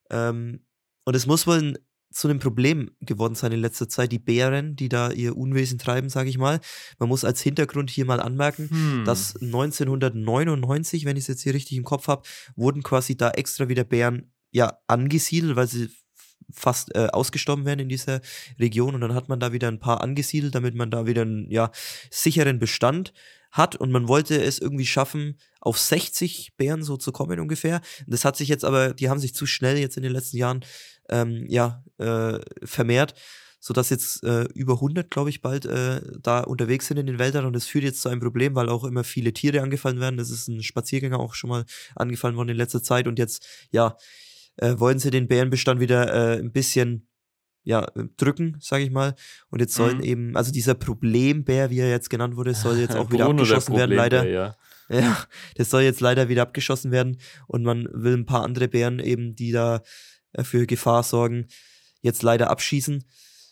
[0.10, 0.66] Ähm,
[1.06, 1.78] und es muss wohl ein,
[2.14, 6.10] zu einem Problem geworden sein in letzter Zeit, die Bären, die da ihr Unwesen treiben,
[6.10, 6.60] sage ich mal.
[7.00, 9.04] Man muss als Hintergrund hier mal anmerken, Hm.
[9.06, 12.24] dass 1999, wenn ich es jetzt hier richtig im Kopf habe,
[12.56, 15.90] wurden quasi da extra wieder Bären ja angesiedelt, weil sie
[16.52, 18.22] fast äh, ausgestorben werden in dieser
[18.60, 21.50] Region und dann hat man da wieder ein paar angesiedelt, damit man da wieder einen
[21.50, 21.72] ja,
[22.10, 23.14] sicheren Bestand
[23.54, 27.82] hat und man wollte es irgendwie schaffen, auf 60 Bären so zu kommen ungefähr.
[28.08, 30.66] Das hat sich jetzt aber, die haben sich zu schnell jetzt in den letzten Jahren
[31.10, 33.14] ähm, ja, äh, vermehrt,
[33.60, 37.46] sodass jetzt äh, über 100, glaube ich, bald äh, da unterwegs sind in den Wäldern
[37.46, 40.18] und das führt jetzt zu einem Problem, weil auch immer viele Tiere angefallen werden.
[40.18, 43.96] Das ist ein Spaziergänger auch schon mal angefallen worden in letzter Zeit und jetzt, ja,
[44.58, 47.08] äh, wollen sie den Bärenbestand wieder äh, ein bisschen
[47.64, 47.88] ja,
[48.18, 49.16] drücken, sage ich mal.
[49.50, 50.04] Und jetzt sollen Mhm.
[50.04, 53.96] eben, also dieser Problembär, wie er jetzt genannt wurde, soll jetzt auch wieder abgeschossen werden,
[53.96, 54.28] leider.
[54.28, 54.56] Ja.
[54.90, 55.18] Ja,
[55.56, 59.34] das soll jetzt leider wieder abgeschossen werden und man will ein paar andere Bären eben,
[59.34, 59.82] die da
[60.34, 61.48] äh, für Gefahr sorgen,
[62.02, 63.04] jetzt leider abschießen.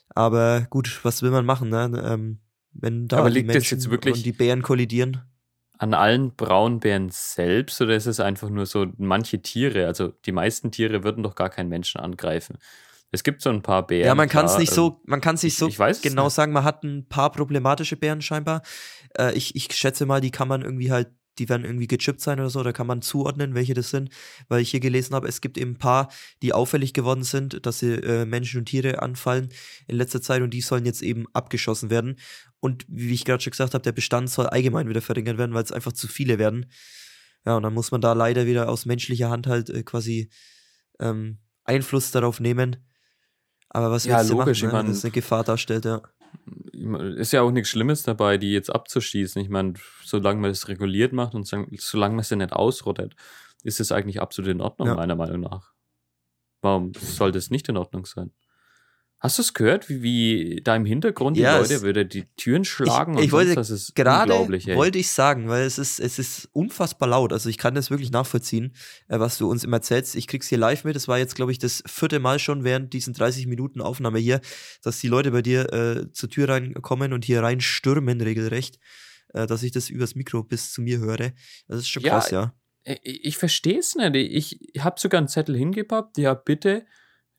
[0.10, 1.90] Aber gut, was will man machen, ne?
[2.06, 2.42] Ähm,
[2.74, 5.22] wenn da Aber die Menschen und die Bären kollidieren.
[5.82, 10.72] An allen Braunbären selbst oder ist es einfach nur so, manche Tiere, also die meisten
[10.72, 12.60] Tiere würden doch gar keinen Menschen angreifen.
[13.10, 14.06] Es gibt so ein paar Bären.
[14.06, 15.98] Ja, man kann es nicht ähm, so, man kann es nicht ich- so ich weiß
[15.98, 16.36] es genau nicht.
[16.36, 16.54] sagen.
[16.54, 18.62] Man hat ein paar problematische Bären scheinbar.
[19.18, 22.40] Äh, ich, ich schätze mal, die kann man irgendwie halt, die werden irgendwie gechippt sein
[22.40, 24.10] oder so, da kann man zuordnen, welche das sind,
[24.50, 27.80] weil ich hier gelesen habe, es gibt eben ein paar, die auffällig geworden sind, dass
[27.80, 29.50] sie äh, Menschen und Tiere anfallen
[29.88, 32.18] in letzter Zeit und die sollen jetzt eben abgeschossen werden.
[32.60, 35.64] Und wie ich gerade schon gesagt habe, der Bestand soll allgemein wieder verringert werden, weil
[35.64, 36.68] es einfach zu viele werden.
[37.46, 40.30] Ja, und dann muss man da leider wieder aus menschlicher Hand halt äh, quasi
[41.00, 42.88] ähm, Einfluss darauf nehmen.
[43.70, 44.78] Aber was Ja, willst du logisch, machen, ich ne?
[44.78, 46.02] mein- wenn es eine Gefahr darstellt, ja.
[47.18, 49.42] Ist ja auch nichts Schlimmes dabei, die jetzt abzuschießen.
[49.42, 53.16] Ich meine, solange man das reguliert macht und solange man sie nicht ausrottet,
[53.64, 54.96] ist es eigentlich absolut in Ordnung, Ja.
[54.96, 55.74] meiner Meinung nach.
[56.62, 58.32] Warum soll das nicht in Ordnung sein?
[59.24, 62.26] Hast du es gehört, wie, wie da im Hintergrund die Ja, Leute es- wieder die
[62.38, 63.14] Türen schlagen?
[63.20, 63.70] ich und wollte sonst?
[63.70, 67.32] Das Gerade wollte ich sagen, weil es ist, es ist unfassbar laut.
[67.32, 68.74] Also ich kann das wirklich nachvollziehen,
[69.10, 70.16] äh, was du uns immer erzählst.
[70.16, 70.96] Ich krieg's hier live mit.
[70.96, 74.42] Es war jetzt, glaube ich, das vierte Mal schon während diesen 30 Minuten Aufnahme hier,
[74.82, 78.80] dass die Leute bei dir äh, zur Tür reinkommen und hier reinstürmen regelrecht,
[79.36, 81.32] äh, dass ich das übers Mikro bis zu mir höre.
[81.68, 82.56] Das ist schon Ja, krass, ja.
[82.84, 84.16] Ich, ich verstehe es nicht.
[84.16, 86.88] Ich habe sogar einen Zettel hingepappt, ja, bitte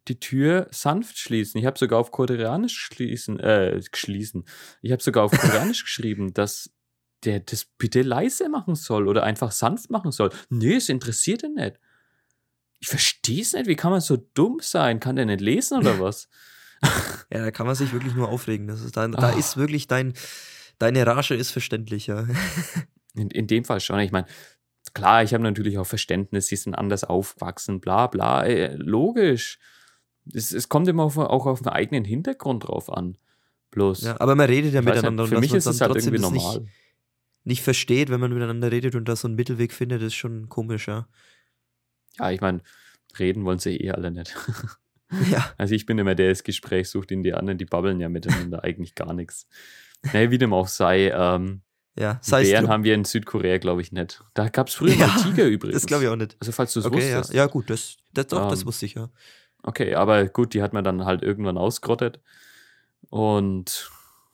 [0.09, 1.59] die Tür sanft schließen.
[1.61, 4.45] Ich habe sogar auf Koreanisch schließen, äh, schließen.
[4.81, 6.71] Ich habe sogar auf Koreanisch geschrieben, dass
[7.25, 10.31] der das bitte leise machen soll oder einfach sanft machen soll.
[10.49, 11.79] Nee, es interessiert ihn nicht.
[12.81, 13.67] Ich verstehe es nicht.
[13.69, 14.99] Wie kann man so dumm sein?
[14.99, 16.29] Kann der nicht lesen oder was?
[17.33, 18.67] Ja, da kann man sich wirklich nur aufregen.
[18.67, 19.39] Das ist, da, da Ah.
[19.39, 20.15] ist wirklich dein,
[20.79, 22.27] deine Rage ist verständlich, ja.
[23.15, 24.01] In, in dem Fall schon.
[24.01, 24.27] Ich meine,
[24.93, 28.45] klar, ich habe natürlich auch Verständnis, sie sind anders aufgewachsen, bla bla.
[28.45, 29.59] Äh, logisch.
[30.33, 33.17] Es, es kommt immer auf, auch auf den eigenen Hintergrund drauf an.
[33.71, 34.03] Bloß.
[34.03, 34.21] ja.
[34.21, 36.61] Aber man redet ja miteinander nicht, für und mich ist es halt irgendwie das normal.
[36.61, 36.73] Nicht,
[37.45, 40.89] nicht versteht, wenn man miteinander redet und da so einen Mittelweg findet, ist schon komisch,
[40.89, 41.09] ja.
[42.19, 42.61] Ja, ich meine,
[43.19, 44.35] reden wollen sie eh alle nicht.
[45.31, 48.01] Ja, Also ich bin immer der, der das Gespräch sucht, in die anderen, die babbeln
[48.01, 49.47] ja miteinander eigentlich gar nichts.
[50.03, 51.61] Naja, wie dem auch sei, ähm,
[51.99, 52.19] ja.
[52.23, 54.23] Sei Bären haben wir in Südkorea, glaube ich, nicht.
[54.33, 55.83] Da gab es früher Ja, mal Tiger übrigens.
[55.83, 56.37] Das glaube ich auch nicht.
[56.41, 57.19] Also falls du es Okay, ja.
[57.19, 57.35] wusstest.
[57.35, 59.11] ja, gut, das, das, doch, das Ähm, wusste ich ja.
[59.63, 62.21] Okay, aber gut, die hat man dann halt irgendwann ausgerottet.
[63.11, 63.91] Und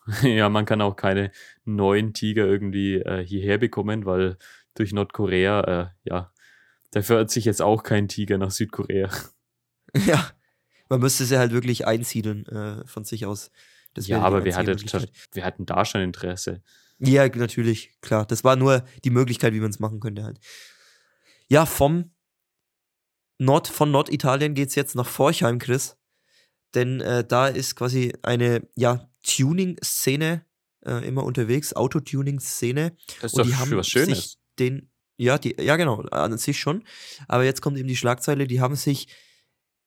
[0.23, 1.33] ja, man kann auch keine
[1.65, 4.39] neuen Tiger irgendwie äh, hierher bekommen, weil
[4.75, 6.33] durch Nordkorea, äh, ja,
[6.93, 9.11] da verirrt sich jetzt auch kein Tiger nach Südkorea.
[10.07, 10.31] Ja,
[10.91, 13.51] man müsste sie halt wirklich einsiedeln äh, von sich aus.
[13.95, 15.11] Das ja, aber wir, einzige hatte, Möglichkeit.
[15.33, 16.63] wir hatten da schon Interesse.
[16.99, 18.27] Ja, natürlich, klar.
[18.27, 20.41] Das war nur die Möglichkeit, wie man es machen könnte halt.
[21.49, 22.11] Ja, vom
[23.39, 25.97] Nord, von Norditalien geht es jetzt nach Forchheim, Chris.
[26.75, 30.45] Denn äh, da ist quasi eine ja, Tuning-Szene
[30.85, 32.97] äh, immer unterwegs, Autotuning-Szene.
[33.21, 34.23] Das ist Und doch die haben was Schönes.
[34.23, 36.85] sich den, ja, die, ja genau, an sich schon.
[37.27, 39.09] Aber jetzt kommt eben die Schlagzeile, die haben sich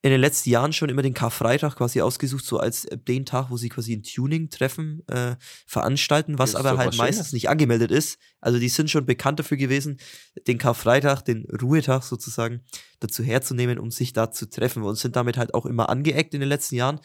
[0.03, 3.51] in den letzten Jahren schon immer den Karfreitag quasi ausgesucht, so als äh, den Tag,
[3.51, 5.35] wo sie quasi ein Tuning-Treffen äh,
[5.67, 8.17] veranstalten, was aber halt meistens nicht angemeldet ist.
[8.39, 9.99] Also die sind schon bekannt dafür gewesen,
[10.47, 12.61] den Karfreitag, den Ruhetag sozusagen,
[12.99, 16.39] dazu herzunehmen, um sich da zu treffen und sind damit halt auch immer angeeckt in
[16.39, 16.99] den letzten Jahren.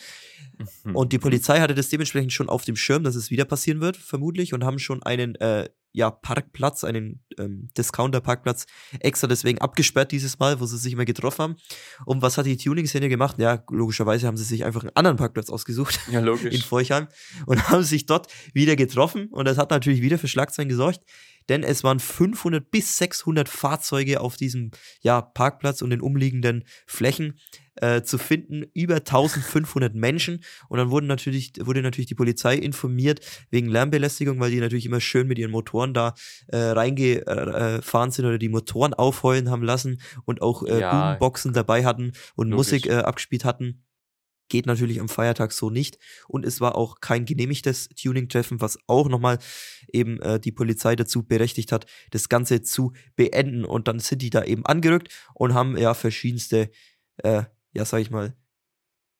[0.85, 0.95] Mhm.
[0.95, 3.97] Und die Polizei hatte das dementsprechend schon auf dem Schirm, dass es wieder passieren wird,
[3.97, 8.67] vermutlich, und haben schon einen äh, ja, Parkplatz, einen ähm, Discounter-Parkplatz
[9.01, 11.57] extra deswegen abgesperrt dieses Mal, wo sie sich immer getroffen haben.
[12.05, 13.39] Und was hat die Tuning-Szene gemacht?
[13.39, 16.67] Ja, logischerweise haben sie sich einfach einen anderen Parkplatz ausgesucht Ja, in logisch.
[16.67, 17.09] Forchheim
[17.47, 19.29] und haben sich dort wieder getroffen.
[19.29, 21.01] Und das hat natürlich wieder für Schlagzeilen gesorgt,
[21.49, 24.71] denn es waren 500 bis 600 Fahrzeuge auf diesem
[25.01, 27.39] ja, Parkplatz und den umliegenden Flächen
[27.77, 30.43] äh, zu finden, über 1500 Menschen.
[30.69, 33.21] Und dann wurden natürlich, wurde natürlich die Polizei informiert
[33.51, 36.15] wegen Lärmbelästigung, weil die natürlich immer schön mit ihren Motoren da
[36.49, 41.85] äh, reingefahren sind oder die Motoren aufheulen haben lassen und auch äh, Ja, Boomboxen dabei
[41.85, 42.73] hatten und logisch.
[42.73, 43.86] Musik äh, abgespielt hatten.
[44.49, 45.99] Geht natürlich am Feiertag so nicht.
[46.29, 49.39] Und es war auch kein genehmigtes Tuning-Treffen, was auch nochmal
[49.93, 53.65] eben äh, die Polizei dazu berechtigt hat, das Ganze zu beenden.
[53.65, 56.71] Und dann sind die da eben angerückt und haben ja verschiedenste,
[57.19, 57.43] äh,
[57.73, 58.35] ja, sag ich mal,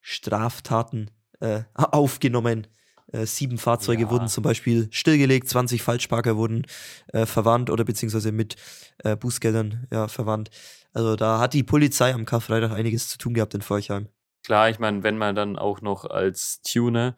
[0.01, 1.11] Straftaten
[1.41, 2.67] äh, aufgenommen.
[3.13, 4.11] Äh, sieben Fahrzeuge Ja.
[4.11, 6.67] wurden zum Beispiel stillgelegt, 20 Falschparker wurden
[7.13, 8.57] äh, verwandt oder beziehungsweise mit
[8.99, 10.51] äh, Bußgeldern ja, verwandt.
[10.93, 14.09] Also da hat die Polizei am Karfreitag einiges zu tun gehabt in Forchheim.
[14.47, 17.17] Klar, ich meine, wenn man dann auch noch als Tuner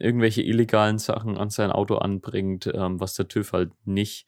[0.00, 4.26] irgendwelche illegalen Sachen an sein Auto anbringt, ähm, was der TÜV halt nicht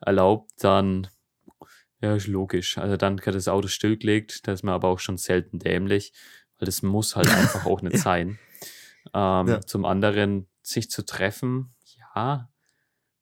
[0.00, 1.08] erlaubt, dann
[2.00, 2.78] ja, ist logisch.
[2.78, 6.12] Also dann wird das Auto stillgelegt, da ist man aber auch schon selten dämlich,
[6.60, 7.98] weil das muss halt einfach auch nicht Ja.
[7.98, 8.38] sein.
[9.12, 9.60] Ähm, Ja.
[9.62, 11.74] Zum anderen, sich zu treffen,
[12.14, 12.48] ja,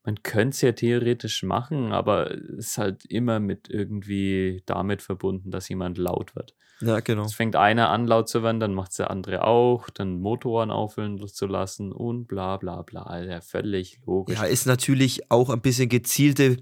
[0.02, 5.50] man könnte es ja theoretisch machen, aber es ist halt immer mit irgendwie damit verbunden,
[5.50, 6.54] dass jemand laut wird.
[6.80, 7.24] Ja, genau.
[7.24, 11.26] Es fängt einer an, laut zu werden, dann macht der andere auch, dann Motoren auffüllen
[11.26, 13.02] zu lassen und bla bla bla.
[13.02, 14.38] Also völlig logisch.
[14.38, 16.56] Ja, ist natürlich auch ein bisschen gezielte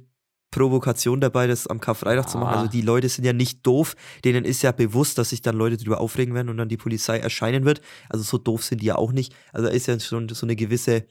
[0.50, 2.54] Provokation dabei, das am Karfreitag zu machen.
[2.54, 3.94] Also die Leute sind ja nicht doof,
[4.24, 7.18] denen ist ja bewusst, dass sich dann Leute drüber aufregen werden und dann die Polizei
[7.18, 7.82] erscheinen wird.
[8.08, 9.34] Also so doof sind die ja auch nicht.
[9.52, 11.06] Also da ist ja schon so eine gewisse,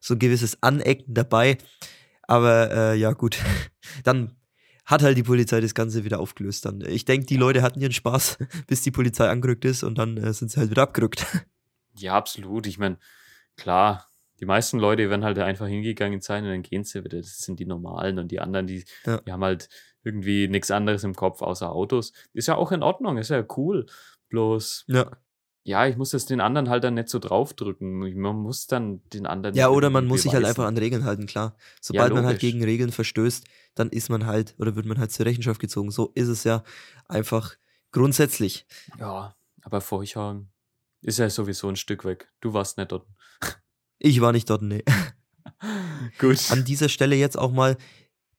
[0.00, 1.58] so ein gewisses Anecken dabei.
[2.22, 3.38] Aber äh, ja, gut.
[4.04, 4.36] Dann
[4.84, 6.64] hat halt die Polizei das Ganze wieder aufgelöst.
[6.64, 6.80] Dann.
[6.82, 10.32] Ich denke, die Leute hatten ihren Spaß, bis die Polizei angerückt ist und dann äh,
[10.32, 11.26] sind sie halt wieder abgerückt.
[11.94, 12.66] Ja, absolut.
[12.66, 12.96] Ich meine,
[13.58, 14.08] klar,
[14.40, 17.18] die meisten Leute werden halt einfach hingegangen sein und dann gehen sie wieder.
[17.18, 19.18] Das sind die Normalen und die anderen, die, Ja.
[19.18, 19.68] die haben halt
[20.02, 22.14] irgendwie nichts anderes im Kopf außer Autos.
[22.32, 23.84] Ist ja auch in Ordnung, ist ja cool.
[24.30, 25.10] Bloß, Ja.
[25.64, 27.98] ja, ich muss das den anderen halt dann nicht so draufdrücken.
[28.18, 29.54] Man muss dann den anderen.
[29.54, 31.56] Ja, oder man muss sich halt einfach an Regeln halten, klar.
[31.82, 33.44] Sobald man halt gegen Regeln verstößt,
[33.74, 35.90] dann ist man halt oder wird man halt zur Rechenschaft gezogen.
[35.90, 36.62] So ist es ja
[37.08, 37.56] einfach
[37.90, 38.66] grundsätzlich.
[38.98, 40.48] Ja, aber Forchheim
[41.00, 42.30] ist ja sowieso ein Stück weg.
[42.40, 43.06] Du warst nicht dort.
[43.98, 44.84] Ich war nicht dort, nee.
[46.18, 46.50] Gut.
[46.50, 47.76] An dieser Stelle jetzt auch mal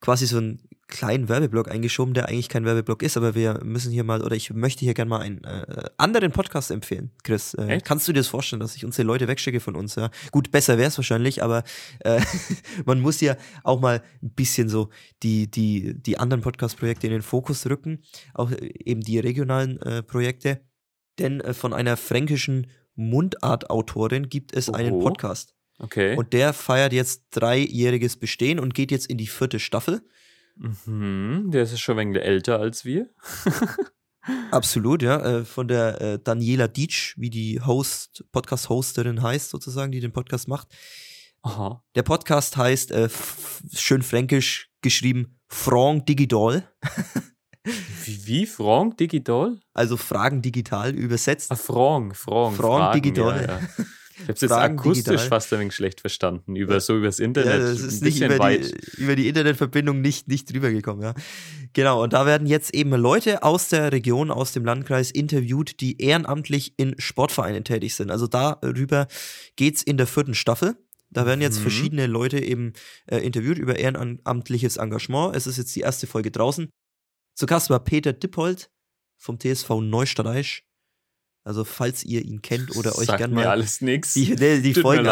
[0.02, 4.04] quasi so einen kleinen Werbeblock eingeschoben, der eigentlich kein Werbeblock ist, aber wir müssen hier
[4.04, 7.54] mal, oder ich möchte hier gerne mal einen äh, anderen Podcast empfehlen, Chris.
[7.56, 9.96] Äh, kannst du dir das vorstellen, dass ich unsere Leute wegschicke von uns?
[9.96, 10.12] Ja?
[10.32, 11.64] Gut, besser wäre es wahrscheinlich, aber
[12.00, 12.22] äh,
[12.86, 14.90] man muss ja auch mal ein bisschen so
[15.24, 18.04] die, die, die anderen Podcast-Projekte in den Fokus rücken,
[18.34, 20.62] auch äh, eben die regionalen äh, Projekte.
[21.20, 25.06] Denn äh, von einer fränkischen Mundart-Autorin gibt es einen Oho.
[25.06, 25.56] Podcast.
[25.80, 26.16] Okay.
[26.16, 30.02] Und der feiert jetzt dreijähriges Bestehen und geht jetzt in die vierte Staffel.
[30.56, 33.10] Mhm, der ist schon ein wenig älter als wir.
[34.52, 35.20] Absolut, ja.
[35.20, 40.48] Äh, von der äh, Daniela Dietsch, wie die Host, Podcast-Hosterin heißt, sozusagen, die den Podcast
[40.48, 40.70] macht.
[41.42, 41.84] Aha.
[41.96, 43.10] Der Podcast heißt, äh,
[43.74, 46.70] schön fränkisch geschrieben, Franc Digital.
[48.06, 48.46] Wie, wie?
[48.46, 49.58] Frank Digital?
[49.74, 51.50] Also Fragen digital übersetzt.
[51.50, 52.18] Ah, Frank.
[52.18, 53.42] Frank Fragen, Digital.
[53.42, 53.86] Ja, ja.
[54.16, 55.28] Ich habe es jetzt akustisch digital.
[55.28, 56.56] fast ein wenig schlecht verstanden.
[56.56, 57.52] Über so übers Internet.
[57.54, 58.66] Ja, das ist ein nicht über weit.
[58.98, 61.14] die, über die Internetverbindung nicht, nicht drüber gekommen, ja.
[61.74, 66.00] Genau, und da werden jetzt eben Leute aus der Region, aus dem Landkreis interviewt, die
[66.02, 68.12] ehrenamtlich in Sportvereinen tätig sind.
[68.12, 69.08] Also darüber
[69.56, 70.76] geht's in der vierten Staffel.
[71.10, 71.62] Da werden jetzt Mhm.
[71.64, 72.74] verschiedene Leute eben
[73.08, 75.36] äh, interviewt über ehrenamtliches Engagement.
[75.36, 76.70] Es ist jetzt die erste Folge draußen.
[77.36, 78.70] Zu Gast war Peter Dippold
[79.18, 80.64] vom TSV Neustadt Aisch.
[81.46, 84.14] Also falls ihr ihn kennt oder euch Sagt gern mir mal alles nichts.
[84.14, 85.06] die, die, die mir Folgen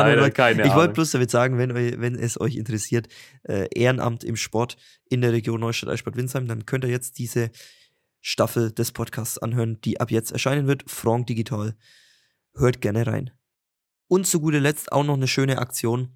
[0.65, 3.09] Ich wollte bloß damit sagen, wenn, eu, wenn es euch interessiert,
[3.43, 4.77] äh, Ehrenamt im Sport
[5.09, 7.51] in der Region Neustadt Eichbad Winsheim, dann könnt ihr jetzt diese
[8.21, 10.89] Staffel des Podcasts anhören, die ab jetzt erscheinen wird.
[10.89, 11.75] Franck Digital.
[12.55, 13.31] Hört gerne rein.
[14.07, 16.09] Und zu guter Letzt auch noch eine schöne Aktion.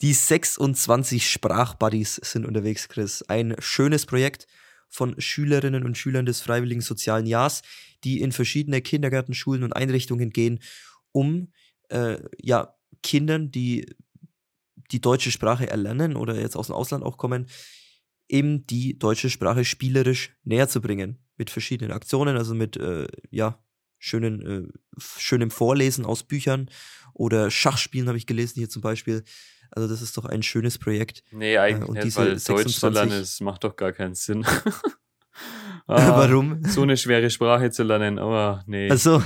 [0.00, 3.22] Die 26 Sprachbuddies sind unterwegs, Chris.
[3.28, 4.46] Ein schönes Projekt
[4.90, 7.62] von Schülerinnen und Schülern des Freiwilligen Sozialen Jahres,
[8.04, 10.60] die in verschiedene Kindergärten, Schulen und Einrichtungen gehen,
[11.12, 11.52] um
[11.88, 13.86] äh, ja, Kindern, die
[14.90, 17.46] die deutsche Sprache erlernen oder jetzt aus dem Ausland auch kommen,
[18.28, 21.18] eben die deutsche Sprache spielerisch näher zu bringen.
[21.36, 23.62] Mit verschiedenen Aktionen, also mit äh, ja,
[23.98, 24.68] schönen, äh,
[24.98, 26.68] schönem Vorlesen aus Büchern
[27.14, 29.24] oder Schachspielen habe ich gelesen hier zum Beispiel.
[29.70, 31.22] Also das ist doch ein schönes Projekt.
[31.30, 34.44] Nee, eigentlich äh, nicht, weil 26, Deutsch zu lernen, das macht doch gar keinen Sinn.
[35.86, 36.64] ah, Warum?
[36.64, 38.90] So eine schwere Sprache zu lernen, aber nee.
[38.90, 39.22] Also.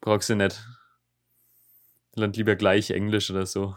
[0.00, 0.64] Brauchst du nicht.
[2.14, 3.76] Lernt lieber gleich Englisch oder so.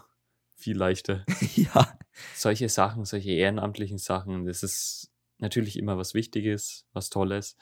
[0.56, 1.26] Viel leichter.
[1.56, 1.98] ja.
[2.36, 7.56] Solche Sachen, solche ehrenamtlichen Sachen, das ist natürlich immer was Wichtiges, was Tolles.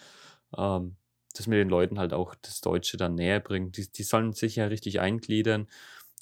[0.57, 0.97] Ähm,
[1.33, 3.77] dass mir den Leuten halt auch das Deutsche dann näher bringt.
[3.77, 5.67] Die, die sollen sich ja richtig eingliedern.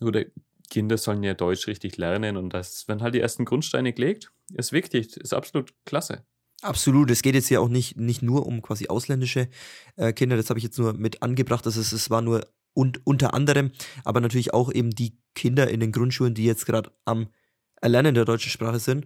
[0.02, 0.26] Oder
[0.70, 4.72] Kinder sollen ja Deutsch richtig lernen und das, wenn halt die ersten Grundsteine gelegt, ist
[4.72, 6.26] wichtig, ist absolut klasse.
[6.62, 9.50] Absolut, es geht jetzt ja auch nicht, nicht nur um quasi ausländische
[9.98, 13.06] äh, Kinder, das habe ich jetzt nur mit angebracht, also es, es war nur und
[13.06, 13.72] unter anderem,
[14.04, 17.30] aber natürlich auch eben die Kinder in den Grundschulen, die jetzt gerade am
[17.82, 19.06] Erlernen der deutschen Sprache sind,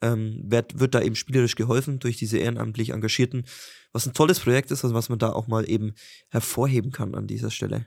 [0.00, 3.44] ähm, wird, wird da eben spielerisch geholfen durch diese ehrenamtlich Engagierten,
[3.92, 5.94] was ein tolles Projekt ist, also was man da auch mal eben
[6.28, 7.86] hervorheben kann an dieser Stelle.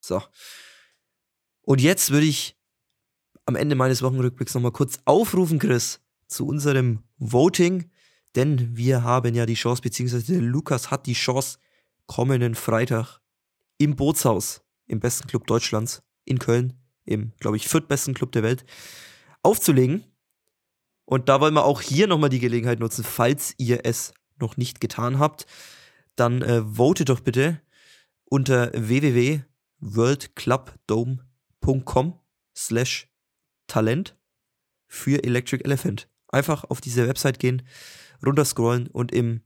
[0.00, 0.22] So.
[1.70, 2.56] Und jetzt würde ich
[3.46, 7.92] am Ende meines Wochenrückblicks nochmal kurz aufrufen, Chris, zu unserem Voting,
[8.34, 11.60] denn wir haben ja die Chance, beziehungsweise Lukas hat die Chance,
[12.06, 13.20] kommenden Freitag
[13.78, 16.72] im Bootshaus, im besten Club Deutschlands, in Köln,
[17.04, 18.64] im, glaube ich, viertbesten Club der Welt,
[19.44, 20.02] aufzulegen.
[21.04, 24.80] Und da wollen wir auch hier nochmal die Gelegenheit nutzen, falls ihr es noch nicht
[24.80, 25.46] getan habt,
[26.16, 27.60] dann äh, votet doch bitte
[28.24, 31.29] unter www.worldclubdome.com
[32.56, 33.08] slash
[33.66, 34.16] Talent
[34.86, 36.08] für Electric Elephant.
[36.28, 37.62] Einfach auf diese Website gehen,
[38.24, 39.42] runterscrollen und im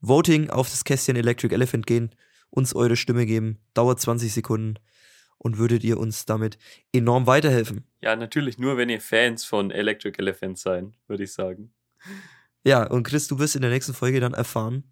[0.00, 2.14] Voting auf das Kästchen Electric Elephant gehen,
[2.50, 3.58] uns eure Stimme geben.
[3.74, 4.78] Dauert 20 Sekunden
[5.38, 6.58] und würdet ihr uns damit
[6.92, 7.84] enorm weiterhelfen.
[8.00, 11.72] Ja, natürlich nur, wenn ihr Fans von Electric Elephant seid, würde ich sagen.
[12.64, 14.84] Ja, und Chris, du wirst in der nächsten Folge dann erfahren,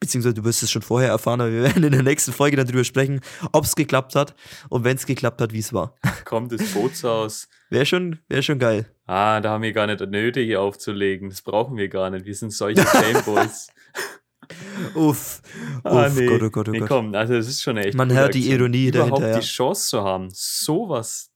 [0.00, 2.66] beziehungsweise du wirst es schon vorher erfahren, aber wir werden in der nächsten Folge dann
[2.66, 3.20] drüber sprechen,
[3.52, 4.34] ob es geklappt hat
[4.68, 5.94] und wenn es geklappt hat, wie es war.
[6.24, 7.48] Kommt das Bootshaus.
[7.70, 8.86] Wäre schon, wär schon geil.
[9.06, 11.30] Ah, da haben wir gar nicht nötig hier aufzulegen.
[11.30, 12.26] Das brauchen wir gar nicht.
[12.26, 13.68] Wir sind solche Gameboys.
[14.94, 15.42] Uff.
[15.84, 16.26] Ah, Uff, nee.
[16.26, 16.88] Gott, oh Gott, oh nee, Gott.
[16.88, 17.94] komm, also es ist schon echt.
[17.94, 19.28] Man hört die Ironie überhaupt dahinter.
[19.28, 21.30] Überhaupt die Chance zu haben, sowas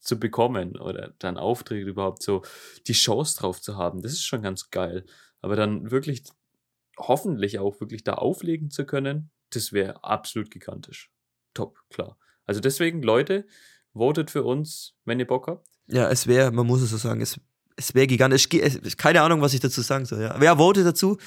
[0.00, 2.42] zu bekommen oder dann Aufträge überhaupt so,
[2.86, 5.04] die Chance drauf zu haben, das ist schon ganz geil.
[5.40, 6.24] Aber dann wirklich,
[6.98, 11.10] hoffentlich auch wirklich da auflegen zu können, das wäre absolut gigantisch.
[11.54, 12.18] Top, klar.
[12.44, 13.46] Also deswegen, Leute,
[13.94, 15.68] votet für uns, wenn ihr Bock habt.
[15.86, 17.40] Ja, es wäre, man muss es so sagen, es,
[17.76, 18.48] es wäre gigantisch.
[18.96, 20.22] Keine Ahnung, was ich dazu sagen soll.
[20.22, 20.36] Ja.
[20.38, 21.18] Wer votet dazu?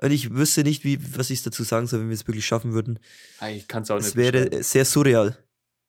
[0.00, 2.72] Und ich wüsste nicht, wie, was ich dazu sagen soll, wenn wir es wirklich schaffen
[2.72, 3.00] würden.
[3.50, 4.06] Ich kann es auch nicht.
[4.06, 5.36] Es wäre sehr surreal.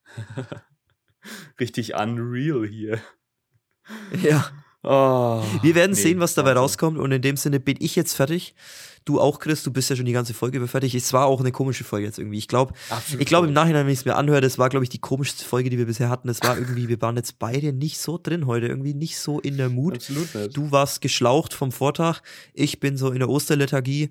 [1.60, 3.02] Richtig unreal hier.
[4.24, 4.50] Ja.
[4.82, 6.62] Oh, wir werden nee, sehen, was dabei Wahnsinn.
[6.62, 7.00] rauskommt.
[7.00, 8.56] Und in dem Sinne bin ich jetzt fertig.
[9.06, 10.94] Du auch, Chris, du bist ja schon die ganze Folge fertig.
[10.94, 12.38] Es war auch eine komische Folge jetzt irgendwie.
[12.38, 12.74] Ich glaube,
[13.18, 15.44] ich glaube im Nachhinein, wenn ich es mir anhöre, das war, glaube ich, die komischste
[15.44, 16.30] Folge, die wir bisher hatten.
[16.30, 19.58] Es war irgendwie, wir waren jetzt beide nicht so drin heute, irgendwie nicht so in
[19.58, 19.96] der Mut.
[19.96, 20.56] Absolut nicht.
[20.56, 22.22] Du warst geschlaucht vom Vortag.
[22.54, 24.10] Ich bin so in der Osterlethargie.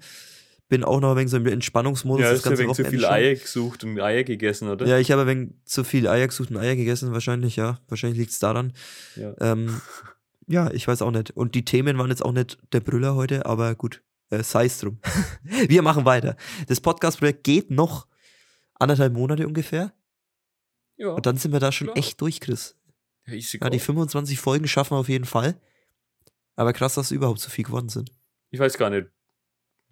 [0.69, 2.25] Bin auch noch ein wenig so im Entspannungsmodus.
[2.25, 4.87] Ja, das ganze ja zu viel Eier gesucht und Eier gegessen, oder?
[4.87, 7.81] Ja, ich habe ein wenig zu viel Eier gesucht und Eier gegessen, wahrscheinlich, ja.
[7.89, 8.75] Wahrscheinlich liegt es daran.
[9.16, 9.35] Ja.
[9.41, 9.81] Ähm,
[10.49, 11.30] ja, ich weiß auch nicht.
[11.30, 14.78] Und die Themen waren jetzt auch nicht der Brüller heute, aber gut äh, sei es
[14.78, 15.01] drum.
[15.42, 16.36] wir machen weiter.
[16.66, 18.07] Das Podcast-Projekt geht noch
[18.74, 19.92] anderthalb Monate ungefähr.
[20.96, 21.11] Ja.
[21.11, 21.96] Und dann sind wir da schon klar.
[21.96, 22.76] echt durch, Chris.
[23.26, 25.61] Ja, ja, die 25 Folgen schaffen wir auf jeden Fall.
[26.57, 28.11] Aber krass, dass es überhaupt so viel geworden sind.
[28.51, 29.09] Ich weiß gar nicht,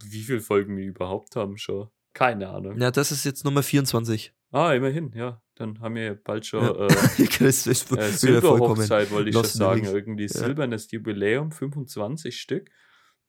[0.05, 1.89] wie viele Folgen wir überhaupt haben schon.
[2.13, 2.81] Keine Ahnung.
[2.81, 4.35] Ja, das ist jetzt Nummer 24.
[4.51, 5.43] Ah, immerhin, ja.
[5.57, 6.87] Dann haben wir bald schon ja.
[6.87, 6.87] äh,
[7.19, 9.85] äh, Silberhochzeit, wollte ich schon sagen.
[9.85, 10.29] Irgendwie ja.
[10.29, 12.71] silbernes Jubiläum, 25 Stück.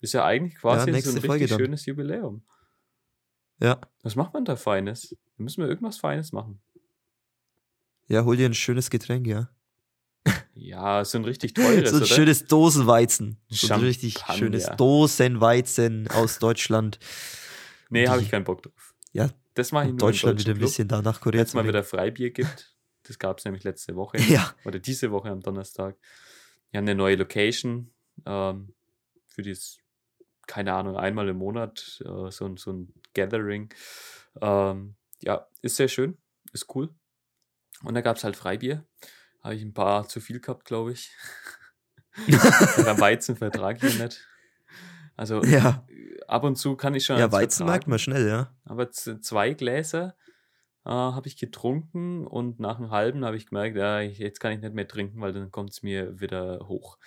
[0.01, 2.43] Ist ja eigentlich quasi so ein richtig schönes Jubiläum.
[3.59, 3.79] Ja.
[4.03, 5.15] Was macht man da Feines?
[5.37, 6.61] Da müssen wir irgendwas Feines machen.
[8.07, 9.49] Ja, hol dir ein schönes Getränk, ja.
[10.53, 12.13] Ja, so ein richtig teures, So ein oder?
[12.13, 13.37] schönes Dosenweizen.
[13.47, 16.99] So ein richtig schönes Dosenweizen aus Deutschland.
[17.89, 18.95] Nee, habe ich keinen Bock drauf.
[19.13, 21.39] Ja, das mache ich nur Deutschland wieder ein bisschen da nach Korea.
[21.41, 22.75] Jetzt mal wieder Freibier gibt.
[23.03, 24.17] Das gab es nämlich letzte Woche.
[24.29, 24.53] Ja.
[24.65, 25.95] Oder diese Woche am Donnerstag.
[26.71, 27.91] Wir haben eine neue Location
[28.25, 28.73] ähm,
[29.27, 29.77] für das
[30.47, 33.67] keine Ahnung, einmal im Monat, äh, so, ein- so ein Gathering.
[34.41, 36.17] Ähm, ja, ist sehr schön,
[36.53, 36.89] ist cool.
[37.83, 38.85] Und da gab es halt Freibier.
[39.43, 41.11] Habe ich ein paar zu viel gehabt, glaube ich.
[42.77, 44.25] Aber Weizen vertrage ich ja nicht.
[45.17, 45.85] Also Ja,
[46.27, 48.51] ab und zu kann ich schon ja Weizen merkt man schnell, ja.
[48.65, 50.15] Aber zwei Gläser
[50.85, 54.51] äh, habe ich getrunken und nach einem halben habe ich gemerkt, ja, ich- jetzt kann
[54.53, 56.97] ich nicht mehr trinken, weil dann kommt es mir wieder hoch.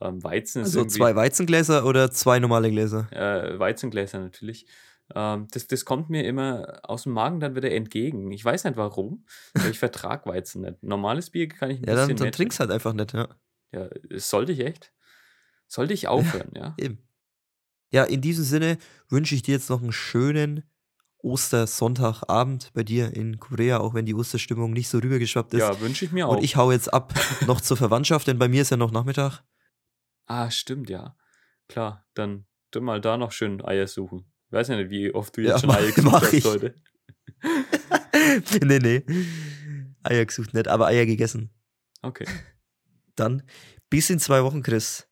[0.00, 3.08] Ähm, Weizen ist Also zwei Weizengläser oder zwei normale Gläser?
[3.10, 4.66] äh, Weizengläser natürlich.
[5.14, 8.30] Ähm, das, das kommt mir immer aus dem Magen dann wieder entgegen.
[8.30, 9.24] Ich weiß nicht warum,
[9.54, 10.82] aber ich vertrag Weizen nicht.
[10.82, 13.28] Normales Bier kann ich ein Ja, dann, bisschen dann mehr trink's halt einfach nicht, ja.
[13.72, 14.92] Ja, sollte ich echt.
[15.66, 16.74] Sollte ich aufhören, ja.
[16.78, 16.98] Eben.
[17.90, 18.78] Ja, in diesem Sinne
[19.08, 20.64] wünsche ich dir jetzt noch einen schönen
[21.18, 25.60] Ostersonntagabend bei dir in Korea, auch wenn die Osterstimmung nicht so rübergeschwappt ist.
[25.60, 26.36] Ja, wünsche ich mir auch.
[26.36, 27.14] Und ich hau jetzt ab
[27.46, 29.42] noch zur Verwandtschaft, denn bei mir ist ja noch Nachmittag.
[30.26, 31.16] Ah, stimmt, ja.
[31.68, 32.46] Klar, dann
[32.78, 34.30] mal da noch schön Eier suchen.
[34.46, 36.74] Ich weiß ja nicht, wie oft du jetzt Ja, schon Eier gesucht hast heute.
[38.64, 39.04] nee, nee.
[40.02, 41.50] Eier gesucht nicht, aber Eier gegessen.
[42.02, 42.26] Okay.
[43.16, 43.42] Dann
[43.90, 45.08] bis in zwei Wochen, Chris.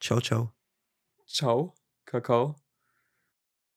[0.00, 0.52] Ciao, ciao.
[1.26, 1.74] Ciao,
[2.14, 2.63] Kakao.